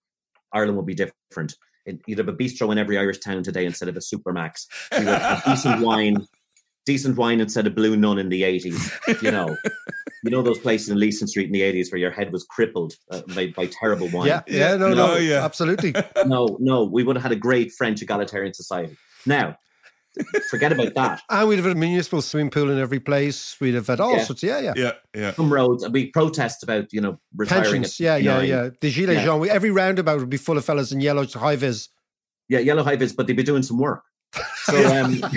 [0.54, 1.56] Ireland would be different.
[1.86, 4.68] It- You'd have a bistro in every Irish town today instead of a Supermac's.
[4.94, 6.28] You would have decent wine,
[6.86, 9.22] decent wine instead of Blue Nun in the 80s.
[9.22, 9.56] You know,
[10.24, 12.94] you know those places in Leeson Street in the 80s where your head was crippled
[13.12, 14.28] uh, by, by terrible wine.
[14.28, 15.44] Yeah, yeah, no, You no, know, yeah.
[15.46, 15.94] absolutely.
[16.26, 18.98] No, no, we would have had a great French egalitarian society.
[19.26, 19.58] Now,
[20.50, 21.22] forget about that.
[21.30, 23.56] And we'd have had a municipal swimming pool in every place.
[23.60, 24.24] We'd have had all Yeah.
[24.24, 24.44] sorts.
[24.44, 24.74] Yeah, yeah.
[24.76, 25.34] Yeah, yeah.
[25.34, 27.64] Some roads, and we protest about, you know, retiring.
[27.84, 27.94] Pensions.
[27.94, 28.50] at Yeah, yeah, 59.
[28.50, 28.70] yeah.
[28.82, 29.26] The Gilets Yeah.
[29.26, 29.42] jaunes.
[29.42, 31.90] we- Every roundabout would be full of fellas in yellow high vis.
[32.50, 34.04] Yeah, yellow high vis, but they'd be doing some work.
[34.66, 35.22] So, um,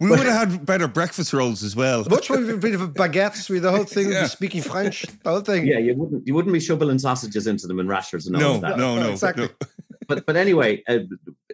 [0.00, 2.02] We would have had better breakfast rolls as well.
[2.08, 4.26] Much more a bit of a baguettes with the whole thing, Yeah.
[4.26, 5.66] speaking French, the whole thing.
[5.66, 8.54] yeah, you wouldn't you wouldn't be shoveling sausages into them and rashers and all No,
[8.54, 8.78] of that.
[8.78, 9.48] no, no, Exactly.
[9.60, 9.68] no.
[10.08, 11.00] But but anyway, uh,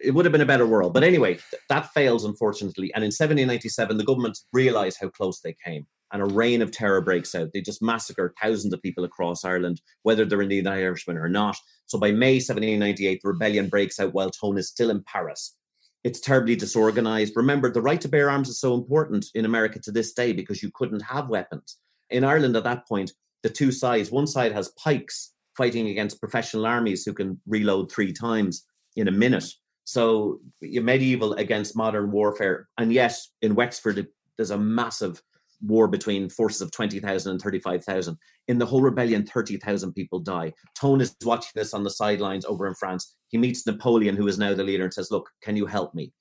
[0.01, 0.93] it would have been a better world.
[0.93, 2.91] But anyway, th- that fails unfortunately.
[2.95, 7.01] And in 1797, the government realised how close they came, and a reign of terror
[7.01, 7.49] breaks out.
[7.53, 11.29] They just massacre thousands of people across Ireland, whether they're in the United Irishmen or
[11.29, 11.57] not.
[11.85, 15.55] So by May 1798, the rebellion breaks out while Tone is still in Paris.
[16.03, 17.33] It's terribly disorganized.
[17.35, 20.63] Remember, the right to bear arms is so important in America to this day because
[20.63, 21.77] you couldn't have weapons.
[22.09, 23.11] In Ireland at that point,
[23.43, 28.13] the two sides, one side has pikes fighting against professional armies who can reload three
[28.13, 28.65] times
[28.95, 29.45] in a minute.
[29.83, 32.67] So medieval against modern warfare.
[32.77, 35.21] And yet in Wexford, there's a massive
[35.61, 38.17] war between forces of 20,000 and 35,000.
[38.47, 40.53] In the whole rebellion, 30,000 people die.
[40.79, 43.15] Tone is watching this on the sidelines over in France.
[43.29, 46.11] He meets Napoleon, who is now the leader, and says, Look, can you help me?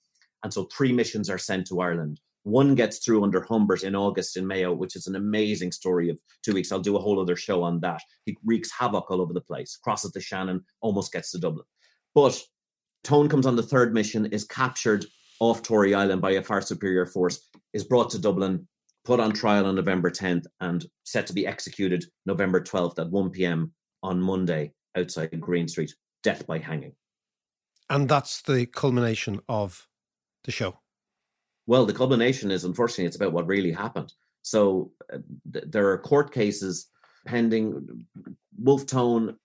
[0.43, 2.21] And so three missions are sent to Ireland.
[2.45, 6.21] One gets through under Humbert in August in Mayo, which is an amazing story of
[6.43, 6.71] two weeks.
[6.71, 8.03] I'll do a whole other show on that.
[8.27, 11.65] He wreaks havoc all over the place, crosses the Shannon, almost gets to Dublin.
[12.15, 12.41] But
[13.03, 15.07] Tone comes on the third mission, is captured
[15.41, 18.69] off Tory Island by a far superior force, is brought to Dublin,
[19.05, 23.31] put on trial on November 10th, and set to be executed November 12th at 1
[23.31, 23.73] p.m.
[24.03, 25.95] on Monday outside Green Street.
[26.23, 26.95] Death by hanging.
[27.91, 29.87] And that's the culmination of
[30.45, 30.79] the show.
[31.67, 34.13] Well, the culmination is unfortunately it's about what really happened.
[34.43, 35.19] So uh,
[35.53, 36.89] th- there are court cases
[37.27, 38.07] pending.
[38.59, 39.37] Wolf Tone.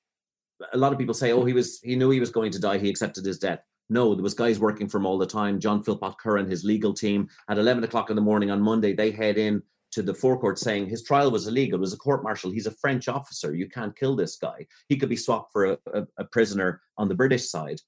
[0.74, 2.78] A lot of people say, "Oh, he was he knew he was going to die.
[2.78, 5.60] He accepted his death." No, there was guys working for him all the time.
[5.60, 9.12] John Philpott Curran, his legal team, at eleven o'clock in the morning on Monday, they
[9.12, 11.80] head in to the forecourt saying his trial was illegal.
[11.80, 12.52] It was a court martial.
[12.52, 13.56] He's a French officer.
[13.56, 14.68] You can't kill this guy.
[14.88, 17.82] He could be swapped for a, a, a prisoner on the British side.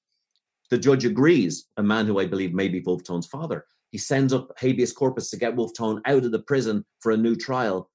[0.70, 1.68] The judge agrees.
[1.76, 5.30] A man who I believe may be Wolf Tone's father he sends up habeas corpus
[5.30, 7.90] to get Wolf Tone out of the prison for a new trial.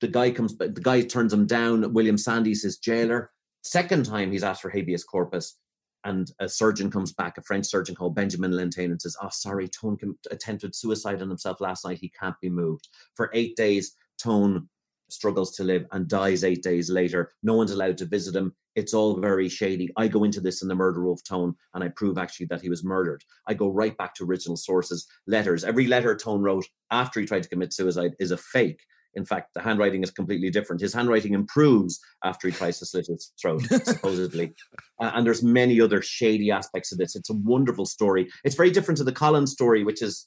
[0.00, 1.92] the guy comes, the guy turns him down.
[1.92, 3.30] William Sandys, his jailer.
[3.62, 5.58] Second time he's asked for habeas corpus,
[6.04, 9.68] and a surgeon comes back, a French surgeon called Benjamin Lentaigne, and says, "Oh, sorry,
[9.68, 9.98] Tone
[10.30, 11.98] attempted suicide on himself last night.
[11.98, 14.68] He can't be moved." For eight days, Tone
[15.08, 17.32] struggles to live and dies eight days later.
[17.42, 18.54] No one's allowed to visit him.
[18.74, 19.90] It's all very shady.
[19.96, 22.68] I go into this in the murder of Tone and I prove actually that he
[22.68, 23.22] was murdered.
[23.46, 25.64] I go right back to original sources, letters.
[25.64, 28.80] Every letter Tone wrote after he tried to commit suicide is a fake.
[29.16, 30.82] In fact, the handwriting is completely different.
[30.82, 34.54] His handwriting improves after he tries to slit his throat, supposedly.
[35.00, 37.14] Uh, and there's many other shady aspects of this.
[37.14, 38.28] It's a wonderful story.
[38.44, 40.26] It's very different to the Collins story, which is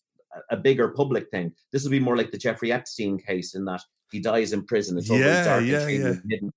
[0.49, 1.53] a bigger public thing.
[1.71, 4.97] This will be more like the Jeffrey Epstein case in that he dies in prison.
[4.97, 6.13] It's all Yeah, dark yeah, and shady yeah.
[6.29, 6.53] hidden.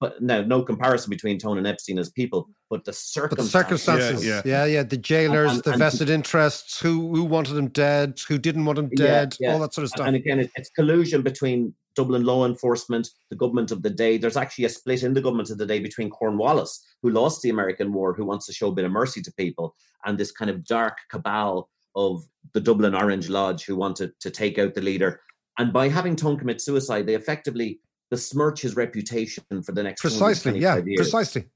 [0.00, 3.52] But now, no comparison between Tone and Epstein as people, but the But the circumstances.
[3.52, 7.68] circumstances, Yeah, yeah, yeah, the jailers, And- the and- vested interests, who who wanted him
[7.68, 9.52] dead, who didn't want him dead, yeah.
[9.52, 10.06] all that sort of stuff.
[10.08, 14.16] And again, it- it's collusion between Dublin law enforcement, the government of the day.
[14.18, 17.50] There's actually a split in the government of the day between Cornwallis, who lost the
[17.50, 20.50] American War, who wants to show a bit of mercy to people, and this kind
[20.50, 25.20] of dark cabal of the Dublin Orange Lodge, who wanted to take out the leader.
[25.58, 30.58] And by having Tone commit suicide, they effectively besmirch his reputation for the next precisely,
[30.58, 30.96] yeah, years.
[30.96, 31.46] precisely.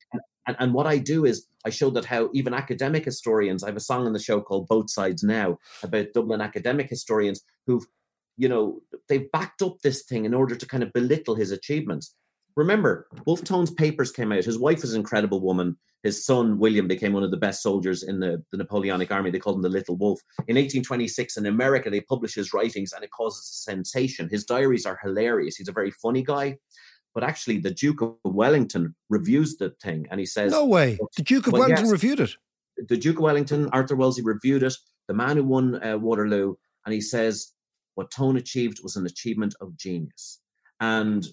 [0.47, 3.77] And, and what I do is I show that how even academic historians, I have
[3.77, 7.85] a song on the show called Both Sides Now about Dublin academic historians who've,
[8.37, 12.15] you know, they've backed up this thing in order to kind of belittle his achievements.
[12.57, 14.45] Remember, Wolfe Tone's papers came out.
[14.45, 15.77] His wife was an incredible woman.
[16.03, 19.31] His son, William, became one of the best soldiers in the, the Napoleonic army.
[19.31, 20.21] They called him the Little Wolf.
[20.49, 24.29] In 1826, in America, they publish his writings and it causes a sensation.
[24.31, 25.57] His diaries are hilarious.
[25.57, 26.59] He's a very funny guy.
[27.15, 30.99] But actually, the Duke of Wellington reviews the thing and he says, No way.
[31.17, 31.93] The Duke of Well, Wellington yes.
[31.93, 32.31] reviewed it.
[32.89, 34.75] the Duke of Wellington, Arthur Wellesley reviewed it,
[35.09, 37.53] the man who won uh, Waterloo, and he says
[37.97, 40.41] what Tone achieved was an achievement of genius.
[40.81, 41.27] And,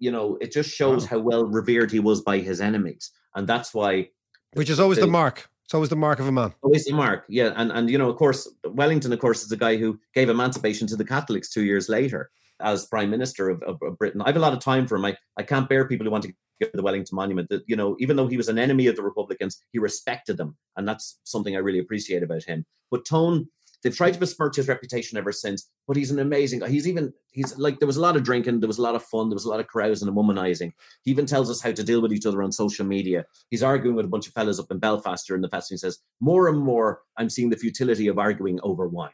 [0.00, 1.08] you know, it just shows Wow.
[1.10, 3.10] how well revered he was by his enemies.
[3.36, 4.10] And that's why
[4.54, 5.48] Which is always the the- mark.
[5.64, 6.52] It's always the mark of a man.
[6.62, 7.26] always the mark.
[7.28, 7.52] Yeah.
[7.54, 10.88] And, and, you know, of course, Wellington, of course, is the guy who gave emancipation
[10.88, 14.20] to the Catholics two years later as prime minister of, of, of Britain.
[14.20, 15.04] I have a lot of time for him.
[15.04, 17.48] I, I can't bear people who want to give the Wellington Monument.
[17.50, 20.56] That you know, even though he was an enemy of the Republicans, he respected them,
[20.76, 22.66] and that's something I really appreciate about him.
[22.90, 23.46] But Tone,
[23.82, 25.68] they've tried to besmirch his reputation ever since.
[25.86, 26.68] But he's an amazing guy.
[26.68, 29.02] He's even he's like there was a lot of drinking, there was a lot of
[29.02, 30.72] fun, there was a lot of carousing and womanizing.
[31.02, 33.24] He even tells us how to deal with each other on social media.
[33.50, 35.74] He's arguing with a bunch of fellas up in Belfast during the festival.
[35.74, 39.10] He says, "More and more, I'm seeing the futility of arguing over wine."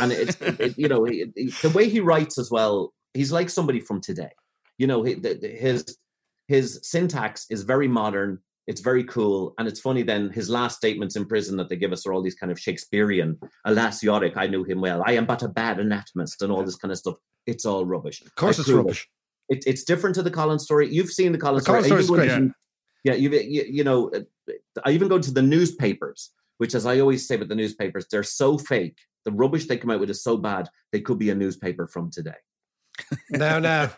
[0.00, 3.50] and it's it, you know he, he- the way he writes as well he's like
[3.50, 4.30] somebody from today
[4.78, 5.98] you know his
[6.48, 11.16] his syntax is very modern it's very cool and it's funny then his last statements
[11.16, 14.46] in prison that they give us are all these kind of shakespearean alas yorick i
[14.46, 17.16] knew him well i am but a bad anatomist and all this kind of stuff
[17.46, 18.82] it's all rubbish Of course, I it's prove it.
[18.82, 19.08] rubbish.
[19.50, 20.88] It, it's different to the Collins story.
[20.88, 22.00] You've seen the Collins The Collins story.
[22.00, 22.54] I story to-
[23.04, 24.52] Yeah, you've, you, you know, uh,
[24.86, 28.22] I even go to the newspapers, which, as I always say with the newspapers, they're
[28.22, 28.96] so fake.
[29.26, 32.10] The rubbish they come out with is so bad, they could be a newspaper from
[32.10, 32.40] today.
[33.30, 33.90] No, no,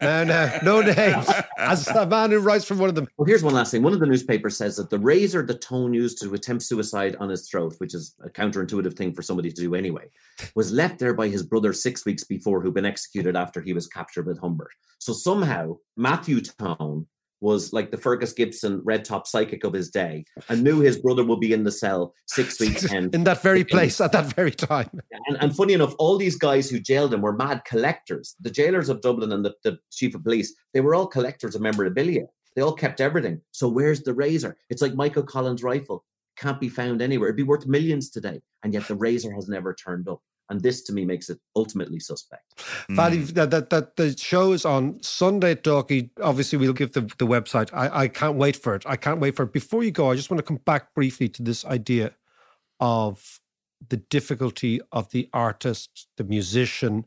[0.00, 1.28] no, no, no names.
[1.58, 3.08] As a man who writes from one of them.
[3.16, 3.82] Well, here's one last thing.
[3.82, 7.28] One of the newspapers says that the razor the Tone used to attempt suicide on
[7.28, 10.10] his throat, which is a counterintuitive thing for somebody to do anyway,
[10.54, 13.86] was left there by his brother six weeks before, who'd been executed after he was
[13.86, 14.72] captured with Humbert.
[14.98, 17.06] So somehow Matthew Tone
[17.42, 20.98] was like the Fergus Gibson red top psychic of his day oh, and knew his
[20.98, 24.52] brother would be in the cell six weeks in that very place at that very
[24.52, 24.88] time.
[25.28, 28.34] And, and funny enough, all these guys who jailed him were mad collectors.
[28.40, 31.62] The jailers of Dublin and the, the chief of police, they were all collectors of
[31.62, 32.24] memorabilia.
[32.56, 33.40] They all kept everything.
[33.52, 34.56] So where's the razor?
[34.68, 36.04] It's like Michael Collins' rifle.
[36.36, 37.28] Can't be found anywhere.
[37.28, 38.40] It'd be worth millions today.
[38.64, 40.20] And yet the razor has never turned up.
[40.52, 42.60] And this to me makes it ultimately suspect.
[42.88, 42.96] Hmm.
[42.96, 43.24] Paddy, hmm.
[43.38, 46.10] that, that, that the show is on Sunday at Dalkey.
[46.22, 47.70] Obviously, we'll give the, the website.
[47.72, 48.82] I, I can't wait for it.
[48.84, 49.52] I can't wait for it.
[49.54, 52.12] Before you go, I just want to come back briefly to this idea
[52.80, 53.40] of
[53.88, 57.06] the difficulty of the artist, the musician,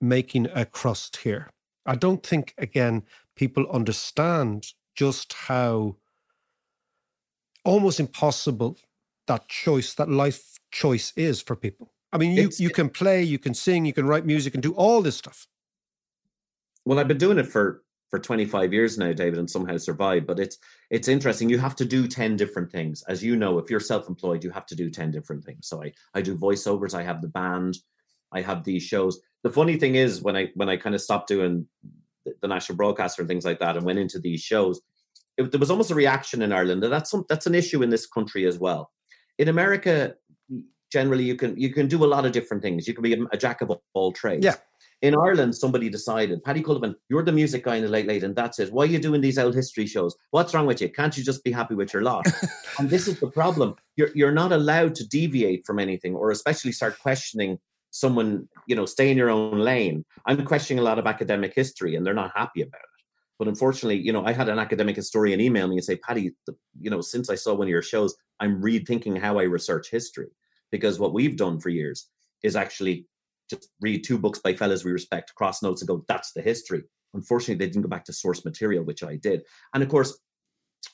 [0.00, 1.50] making a crust here.
[1.86, 3.04] I don't think, again,
[3.36, 5.96] people understand just how
[7.64, 8.76] almost impossible
[9.28, 11.92] that choice, that life choice is for people.
[12.12, 14.62] I mean, you, It's- you can play, you can sing, you can write music, and
[14.62, 15.46] do all this stuff.
[16.84, 20.26] Well, I've been doing it for for 25 years now, David, and somehow survived.
[20.26, 20.58] But it's
[20.90, 21.48] it's interesting.
[21.48, 23.04] You have to do 10 different things.
[23.06, 25.68] As you know, if you're self-employed, you have to do 10 different things.
[25.68, 27.78] So I I do voiceovers, I have the band,
[28.32, 29.20] I have these shows.
[29.42, 31.68] The funny thing is when I when I kind of stopped doing
[32.24, 34.80] the, the national broadcaster and things like that and went into these shows,
[35.36, 36.82] it, there was almost a reaction in Ireland.
[36.82, 38.90] And that's some, that's an issue in this country as well.
[39.38, 40.14] In America,
[40.90, 42.86] generally you can you can do a lot of different things.
[42.86, 44.44] You can be a, jack of all trades.
[44.44, 44.56] Yeah.
[45.02, 48.36] In Ireland, somebody decided, Paddy Cullivan, you're the music guy in the late late, and
[48.36, 48.70] that's it.
[48.70, 50.14] Why are you doing these old history shows?
[50.30, 50.90] What's wrong with you?
[50.90, 52.26] Can't you just be happy with your lot?
[52.78, 53.76] and this is the problem.
[53.96, 57.58] You're you're not allowed to deviate from anything, or especially start questioning
[57.92, 60.04] someone, you know, stay in your own lane.
[60.26, 62.86] I'm questioning a lot of academic history, and they're not happy about it.
[63.38, 66.54] But unfortunately, you know, I had an academic historian email me and say, Paddy, the,
[66.78, 70.28] you know, since I saw one of your shows, I'm rethinking how I research history
[70.70, 72.08] because what we've done for years
[72.42, 73.06] is actually
[73.48, 76.84] just read two books by fellas we respect, cross notes, and go, that's the history.
[77.14, 79.42] Unfortunately, they didn't go back to source material, which I did.
[79.74, 80.18] And of course,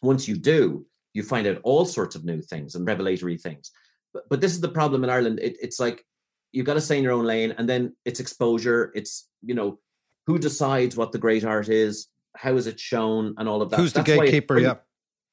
[0.03, 3.71] once you do, you find out all sorts of new things and revelatory things.
[4.13, 5.41] But, but this is the problem in Ireland.
[5.41, 6.05] It, it's like
[6.53, 8.93] you've got to stay in your own lane, and then it's exposure.
[8.95, 9.79] It's you know
[10.27, 13.81] who decides what the great art is, how is it shown, and all of that.
[13.81, 14.59] Who's the gatekeeper?
[14.59, 14.75] Yeah,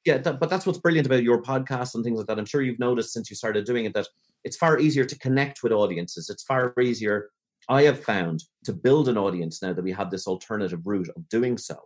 [0.06, 0.17] yeah.
[0.17, 2.39] That, but that's what's brilliant about your podcast and things like that.
[2.39, 4.08] I'm sure you've noticed since you started doing it that
[4.43, 6.29] it's far easier to connect with audiences.
[6.29, 7.29] It's far easier.
[7.69, 11.29] I have found to build an audience now that we have this alternative route of
[11.29, 11.77] doing so,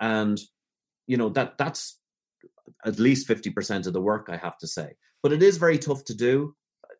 [0.00, 0.40] and
[1.06, 1.98] you know that that's
[2.84, 4.94] at least 50% of the work i have to say.
[5.22, 6.54] But it is very tough to do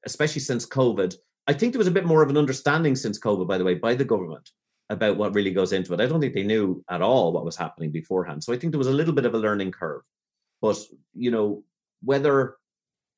[0.06, 1.14] especially since covid.
[1.46, 3.74] I think there was a bit more of an understanding since covid by the way
[3.74, 4.50] by the government
[4.90, 6.00] about what really goes into it.
[6.00, 8.44] I don't think they knew at all what was happening beforehand.
[8.44, 10.02] So i think there was a little bit of a learning curve.
[10.60, 10.78] But
[11.14, 11.64] you know
[12.02, 12.56] whether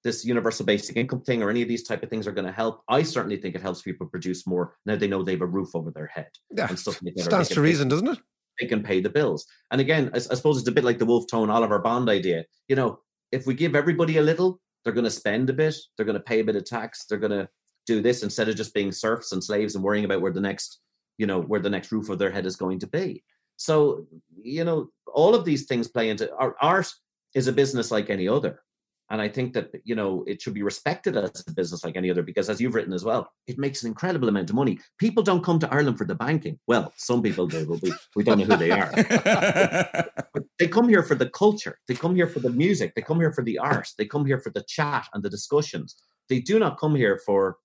[0.06, 2.52] this universal basic income thing or any of these type of things are going to
[2.52, 5.46] help i certainly think it helps people produce more now they know they have a
[5.46, 8.18] roof over their head yeah and stuff like that stands to reason doesn't it
[8.60, 9.46] they can pay the bills.
[9.70, 12.44] And again, I, I suppose it's a bit like the Wolf Tone Oliver Bond idea.
[12.68, 13.00] You know,
[13.32, 16.22] if we give everybody a little, they're going to spend a bit, they're going to
[16.22, 17.48] pay a bit of tax, they're going to
[17.86, 20.80] do this instead of just being serfs and slaves and worrying about where the next,
[21.18, 23.22] you know, where the next roof of their head is going to be.
[23.56, 24.06] So,
[24.42, 26.92] you know, all of these things play into our art
[27.34, 28.62] is a business like any other.
[29.08, 32.10] And I think that, you know, it should be respected as a business like any
[32.10, 34.80] other because, as you've written as well, it makes an incredible amount of money.
[34.98, 36.58] People don't come to Ireland for the banking.
[36.66, 38.90] Well, some people do, but we, we don't know who they are.
[40.34, 41.78] but they come here for the culture.
[41.86, 42.94] They come here for the music.
[42.96, 43.88] They come here for the art.
[43.96, 45.94] They come here for the chat and the discussions.
[46.28, 47.58] They do not come here for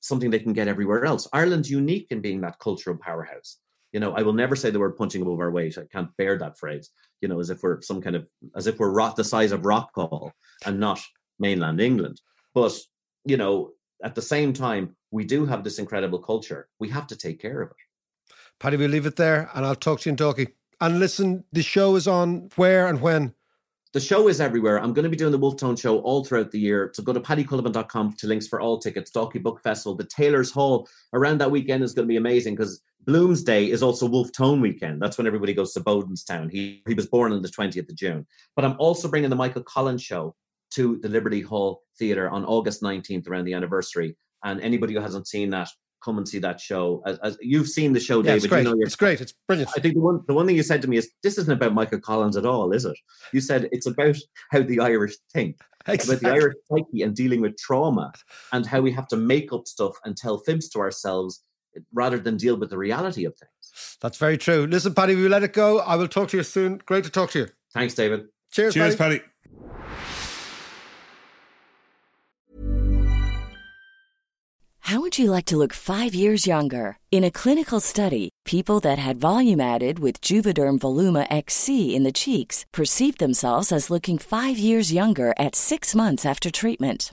[0.00, 1.28] something they can get everywhere else.
[1.32, 3.58] Ireland's unique in being that cultural powerhouse.
[3.92, 5.78] You know, I will never say the word punching above our weight.
[5.78, 6.90] I can't bear that phrase.
[7.20, 9.62] You know, as if we're some kind of, as if we're rock the size of
[9.62, 10.32] Rockall
[10.64, 11.00] and not
[11.38, 12.20] mainland England.
[12.54, 12.76] But
[13.24, 13.72] you know,
[14.02, 16.68] at the same time, we do have this incredible culture.
[16.78, 17.76] We have to take care of it.
[18.58, 20.52] Paddy, we'll leave it there, and I'll talk to you in Dalkey.
[20.80, 23.34] And listen, the show is on where and when.
[23.92, 24.78] The show is everywhere.
[24.78, 26.90] I'm going to be doing the Wolfe Tone show all throughout the year.
[26.94, 29.10] So go to paddycullivan.com to links for all tickets.
[29.10, 32.82] Dalkey Book Festival, the Tailors' Hall around that weekend is going to be amazing because
[33.08, 35.00] Bloomsday is also Wolf Tone weekend.
[35.00, 36.50] That's when everybody goes to Bodenstown.
[36.50, 38.26] He he was born on the 20th of June.
[38.54, 40.34] But I'm also bringing the Michael Collins show
[40.72, 44.16] to the Liberty Hall Theatre on August 19th around the anniversary.
[44.44, 45.68] And anybody who hasn't seen that,
[46.04, 47.02] come and see that show.
[47.06, 48.64] As, as you've seen the show, yeah, David, it's great.
[48.64, 49.20] You know it's great.
[49.20, 49.70] It's brilliant.
[49.76, 51.74] I think the one the one thing you said to me is this isn't about
[51.74, 52.96] Michael Collins at all, is it?
[53.32, 54.16] You said it's about
[54.50, 55.56] how the Irish think.
[55.88, 56.16] Exactly.
[56.16, 58.12] About the Irish psyche and dealing with trauma
[58.52, 61.44] and how we have to make up stuff and tell fibs to ourselves
[61.92, 63.98] rather than deal with the reality of things.
[64.00, 64.66] That's very true.
[64.66, 65.80] Listen, Paddy, we let it go.
[65.80, 66.80] I will talk to you soon.
[66.84, 67.48] Great to talk to you.
[67.72, 68.28] Thanks, David.
[68.52, 69.18] Cheers, Cheers, Paddy.
[69.18, 69.30] Paddy.
[74.86, 76.98] How would you like to look five years younger?
[77.10, 82.12] In a clinical study, people that had volume added with Juvederm Voluma XC in the
[82.12, 87.12] cheeks perceived themselves as looking five years younger at six months after treatment.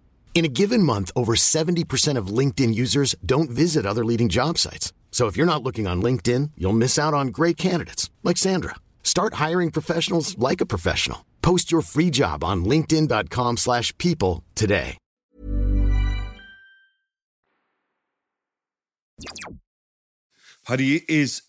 [0.33, 4.91] In a given month, over 70% of LinkedIn users don't visit other leading job sites.
[5.11, 8.75] So if you're not looking on LinkedIn, you'll miss out on great candidates like Sandra.
[9.03, 11.25] Start hiring professionals like a professional.
[11.43, 14.97] Post your free job on linkedin.com/people today.
[20.65, 21.41] Paddy is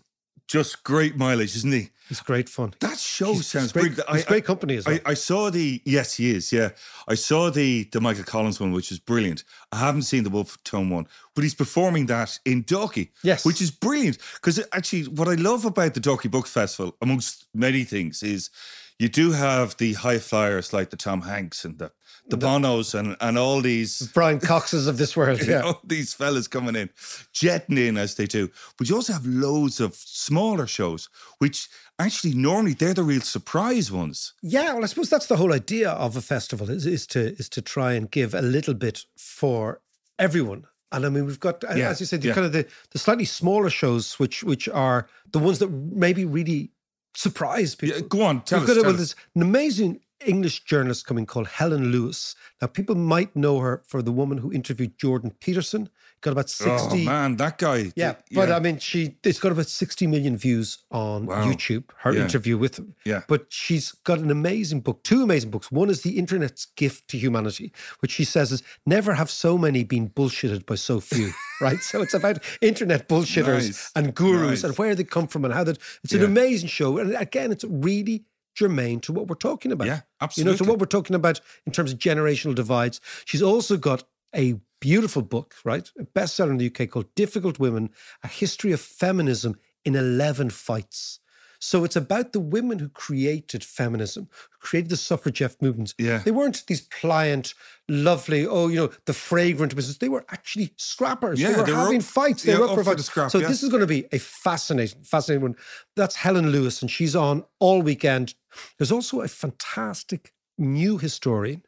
[0.49, 1.91] just great mileage, isn't he?
[2.12, 2.74] It's great fun.
[2.80, 4.10] That show He's- sounds he's great, brilliant.
[4.16, 4.98] he's great company as well.
[5.06, 6.52] I, I saw the yes, he is.
[6.52, 6.70] Yeah,
[7.08, 9.44] I saw the the Michael Collins one, which is brilliant.
[9.72, 13.08] I haven't seen the Wolf Tone one, but he's performing that in Dalkey.
[13.22, 13.44] Yes.
[13.44, 14.18] which is brilliant.
[14.34, 18.50] Because actually, what I love about the Dalkey Book Festival, amongst many things, is
[18.98, 21.90] you do have the high flyers like the Tom Hanks and the
[22.28, 25.40] the Bonos and and all these Brian Coxes of this world.
[25.48, 25.62] Yeah.
[25.62, 26.88] all these fellas coming in,
[27.32, 28.48] jetting in as they do.
[28.76, 31.08] But you also have loads of smaller shows,
[31.38, 31.68] which
[32.07, 34.34] actually normally they're the real surprise ones.
[34.42, 37.48] Yeah, well, I suppose that's the whole idea of a festival is, is to is
[37.50, 39.80] to try and give a little bit for
[40.18, 40.66] everyone.
[40.92, 42.34] And I mean, we've got, Yeah, as you said, the yeah.
[42.34, 46.70] kind of the, the slightly smaller shows, which which are the ones that maybe really
[47.14, 47.96] surprise people.
[47.98, 48.74] Yeah, go on, tell We've us.
[48.76, 49.14] got tell well, us.
[49.14, 52.34] there's an amazing English journalist coming called Helen Lewis.
[52.61, 55.88] Now, people might know her for the woman who interviewed Jordan Peterson.
[56.23, 56.47] Got about oh,
[56.79, 57.03] sixty.
[57.03, 57.93] Oh man, that guy.
[57.97, 61.45] Yeah, but I mean, she it's got about sixty million views on Wow.
[61.45, 61.85] YouTube.
[61.99, 62.23] Her Yeah.
[62.23, 62.95] interview with him.
[63.05, 63.23] Yeah.
[63.29, 65.70] but she's got an amazing book, two amazing books.
[65.73, 69.83] One is the Internet's gift to humanity, which she says is never have so many
[69.85, 71.33] been bullshitted by so few.
[71.61, 73.91] right, so it's about internet bullshitters Nice.
[73.97, 74.64] and gurus Nice.
[74.64, 75.79] and where they come from and how that.
[76.05, 76.27] It's an Yeah.
[76.27, 79.87] amazing show, and again, it's really germane to what we're talking about.
[79.89, 80.53] Yeah, absolutely.
[80.53, 83.01] You know, to what we're talking about in terms of generational divides.
[83.25, 84.05] She's also got
[84.37, 85.89] a beautiful book, right?
[85.99, 87.91] A bestseller in the UK called Difficult Women
[88.24, 89.55] A History of Feminism
[89.85, 91.20] in 11 Fights.
[91.61, 95.95] So it's about the women who created feminism, who created the suffragette movements.
[95.97, 96.18] Yeah.
[96.18, 97.55] They weren't these pliant,
[97.89, 99.99] lovely, oh, you know, the fragrant business.
[99.99, 101.41] They were actually scrappers.
[101.41, 102.43] Yeah, they were they were having up- fights.
[102.43, 103.05] They yeah, were up for fights.
[103.05, 103.47] scrap, so yeah.
[103.47, 105.57] this is going to be a fascinating, fascinating one.
[105.95, 108.35] That's Helen Lewis, and she's on all weekend.
[108.76, 111.62] There's also a fantastic new historian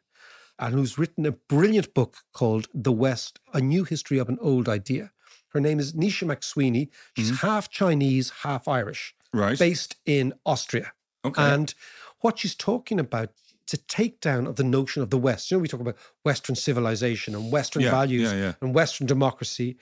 [0.59, 4.69] and who's written a brilliant book called The West, A New History of an Old
[4.69, 5.11] Idea.
[5.49, 6.89] Her name is Naoíse Mac Sweeney.
[7.17, 9.39] She's half Chinese, half Irish, Mm-hmm.
[9.43, 9.59] Right.
[9.59, 10.93] based in Austria.
[11.25, 11.41] Okay.
[11.41, 11.73] And
[12.21, 13.31] what she's talking about,
[13.63, 15.51] it's a takedown of the notion of the West.
[15.51, 18.53] You know, we talk about Western civilization and Western Yeah, values yeah, yeah.
[18.61, 19.77] and Western democracy,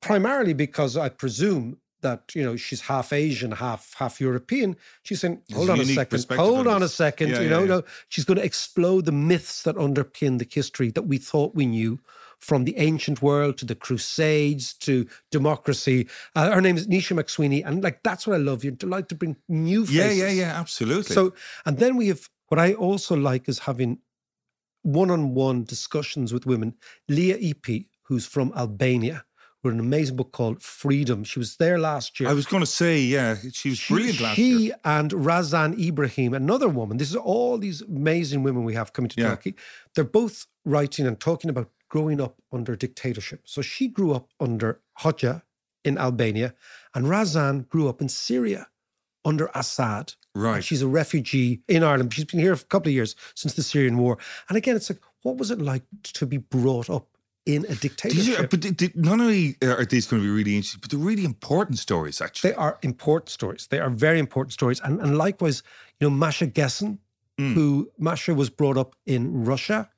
[0.00, 4.76] primarily because I presume that you know she's half Asian, half half European.
[5.02, 7.30] She's saying, hold a on a second, hold on on a second.
[7.30, 7.66] You know, yeah.
[7.66, 11.66] no, she's going to explode the myths that underpin the history that we thought we
[11.66, 11.98] knew.
[12.40, 16.06] From the ancient world to the Crusades to democracy.
[16.36, 17.64] Uh, her name is Naoíse Mac Sweeney.
[17.64, 18.62] And like, that's what I love.
[18.62, 20.18] You're delighted to bring new faces.
[20.18, 21.12] yeah, yeah, yeah, absolutely.
[21.16, 21.34] So,
[21.66, 23.98] and then we have what I also like is having
[24.82, 26.76] one-on-one discussions with women.
[27.08, 29.24] Lea Ypi, who's from Albania,
[29.68, 31.24] wrote an amazing book called Freedom.
[31.24, 32.28] She was there last year.
[32.28, 34.76] I was going to say, yeah, she was She- brilliant last she year.
[34.84, 36.96] and Razan Ibrahim, another woman.
[36.98, 39.36] This is all these amazing women we have coming to Yeah.
[39.36, 39.54] Dalkey.
[39.94, 43.42] They're both writing and talking about growing up under dictatorship.
[43.44, 45.42] So she grew up under Hoxha
[45.84, 46.54] in Albania,
[46.94, 48.68] and Razan grew up in Syria
[49.24, 50.14] under Assad.
[50.34, 50.64] And Right.
[50.64, 52.12] she's a refugee in Ireland.
[52.14, 54.18] She's been here for a couple of years since the Syrian war.
[54.48, 55.82] And again, it's like, what was it like
[56.14, 57.08] to be brought up
[57.54, 58.38] in a These dictatorship?
[58.40, 61.08] are, but they- they- not only are these going to be really interesting, but they're
[61.12, 62.50] really important stories, actually.
[62.50, 63.66] They are important stories.
[63.72, 64.80] They are very important stories.
[64.84, 65.62] And, and likewise,
[65.98, 66.98] you know, Masha Gessen,
[67.40, 67.54] Mm.
[67.54, 67.68] who
[67.98, 69.88] Masha was brought up in Russia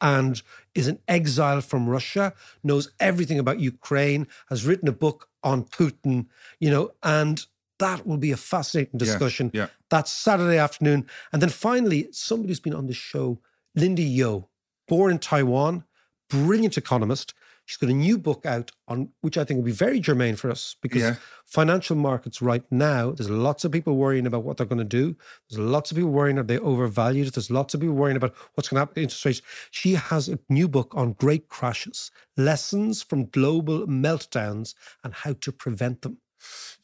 [0.00, 0.40] and
[0.74, 2.32] is an exile from Russia,
[2.64, 6.16] knows everything about Ukraine, has written a book on Putin,
[6.58, 7.36] you know, and
[7.78, 9.50] that will be a fascinating Yeah, discussion.
[9.52, 9.66] yeah.
[9.90, 11.00] That's Saturday afternoon.
[11.32, 13.26] And then finally, somebody who's been on the show,
[13.74, 14.46] Linda Yueh,
[14.88, 15.84] born in Taiwan,
[16.28, 17.34] brilliant economist.
[17.64, 20.50] She's got a new book out on which I think will be very germane for
[20.50, 21.16] us because Yeah.
[21.46, 25.16] financial markets right now, there's lots of people worrying about what they're going to do.
[25.50, 27.32] There's lots of people worrying are they overvalued.
[27.34, 29.42] There's lots of people worrying about what's going to happen to interest rates.
[29.72, 35.50] She has a new book on great crashes, lessons from global meltdowns and how to
[35.50, 36.18] prevent them.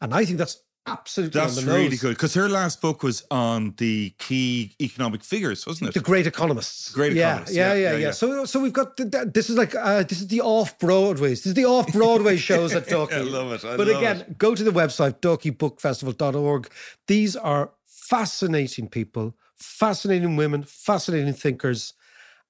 [0.01, 3.25] And I think that's absolutely That's on the really good because her last book was
[3.31, 5.95] on the key economic figures, wasn't it?
[5.95, 6.91] The great economists.
[6.93, 8.05] Great yeah, Economists, Yeah, yeah, yeah, yeah, yeah.
[8.07, 8.11] yeah.
[8.11, 11.41] So, so we've got the, the- this is like uh, this is the off Broadways.
[11.41, 13.13] This is the off Broadway shows at Dalkey.
[13.15, 14.39] I love it, I but love again, it.
[14.39, 16.71] go to the website dalkeybookfestival.org.
[17.07, 21.95] These are fascinating people, fascinating women, fascinating thinkers,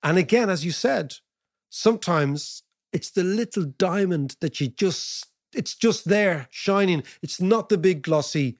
[0.02, 1.14] and again, as you said,
[1.70, 2.62] sometimes
[2.92, 7.02] it's the little diamond that you just, it's just there shining.
[7.22, 8.58] It's not the big glossy,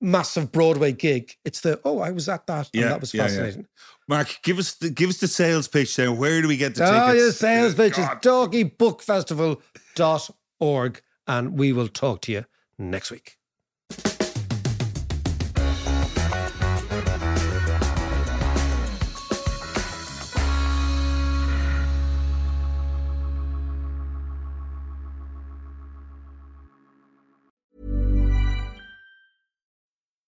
[0.00, 1.32] massive Broadway gig.
[1.44, 2.70] It's the, oh, I was at that.
[2.74, 3.28] And that was yeah, yeah.
[3.28, 3.66] fascinating.
[4.08, 6.12] Mark, give us the give us the sales pitch there.
[6.12, 7.22] Where do we get the Oh, tickets?
[7.24, 8.22] your sales Good pitch is God.
[8.22, 11.02] dalkeybookfestival.org.
[11.28, 12.44] And we will talk to you
[12.78, 13.36] next week.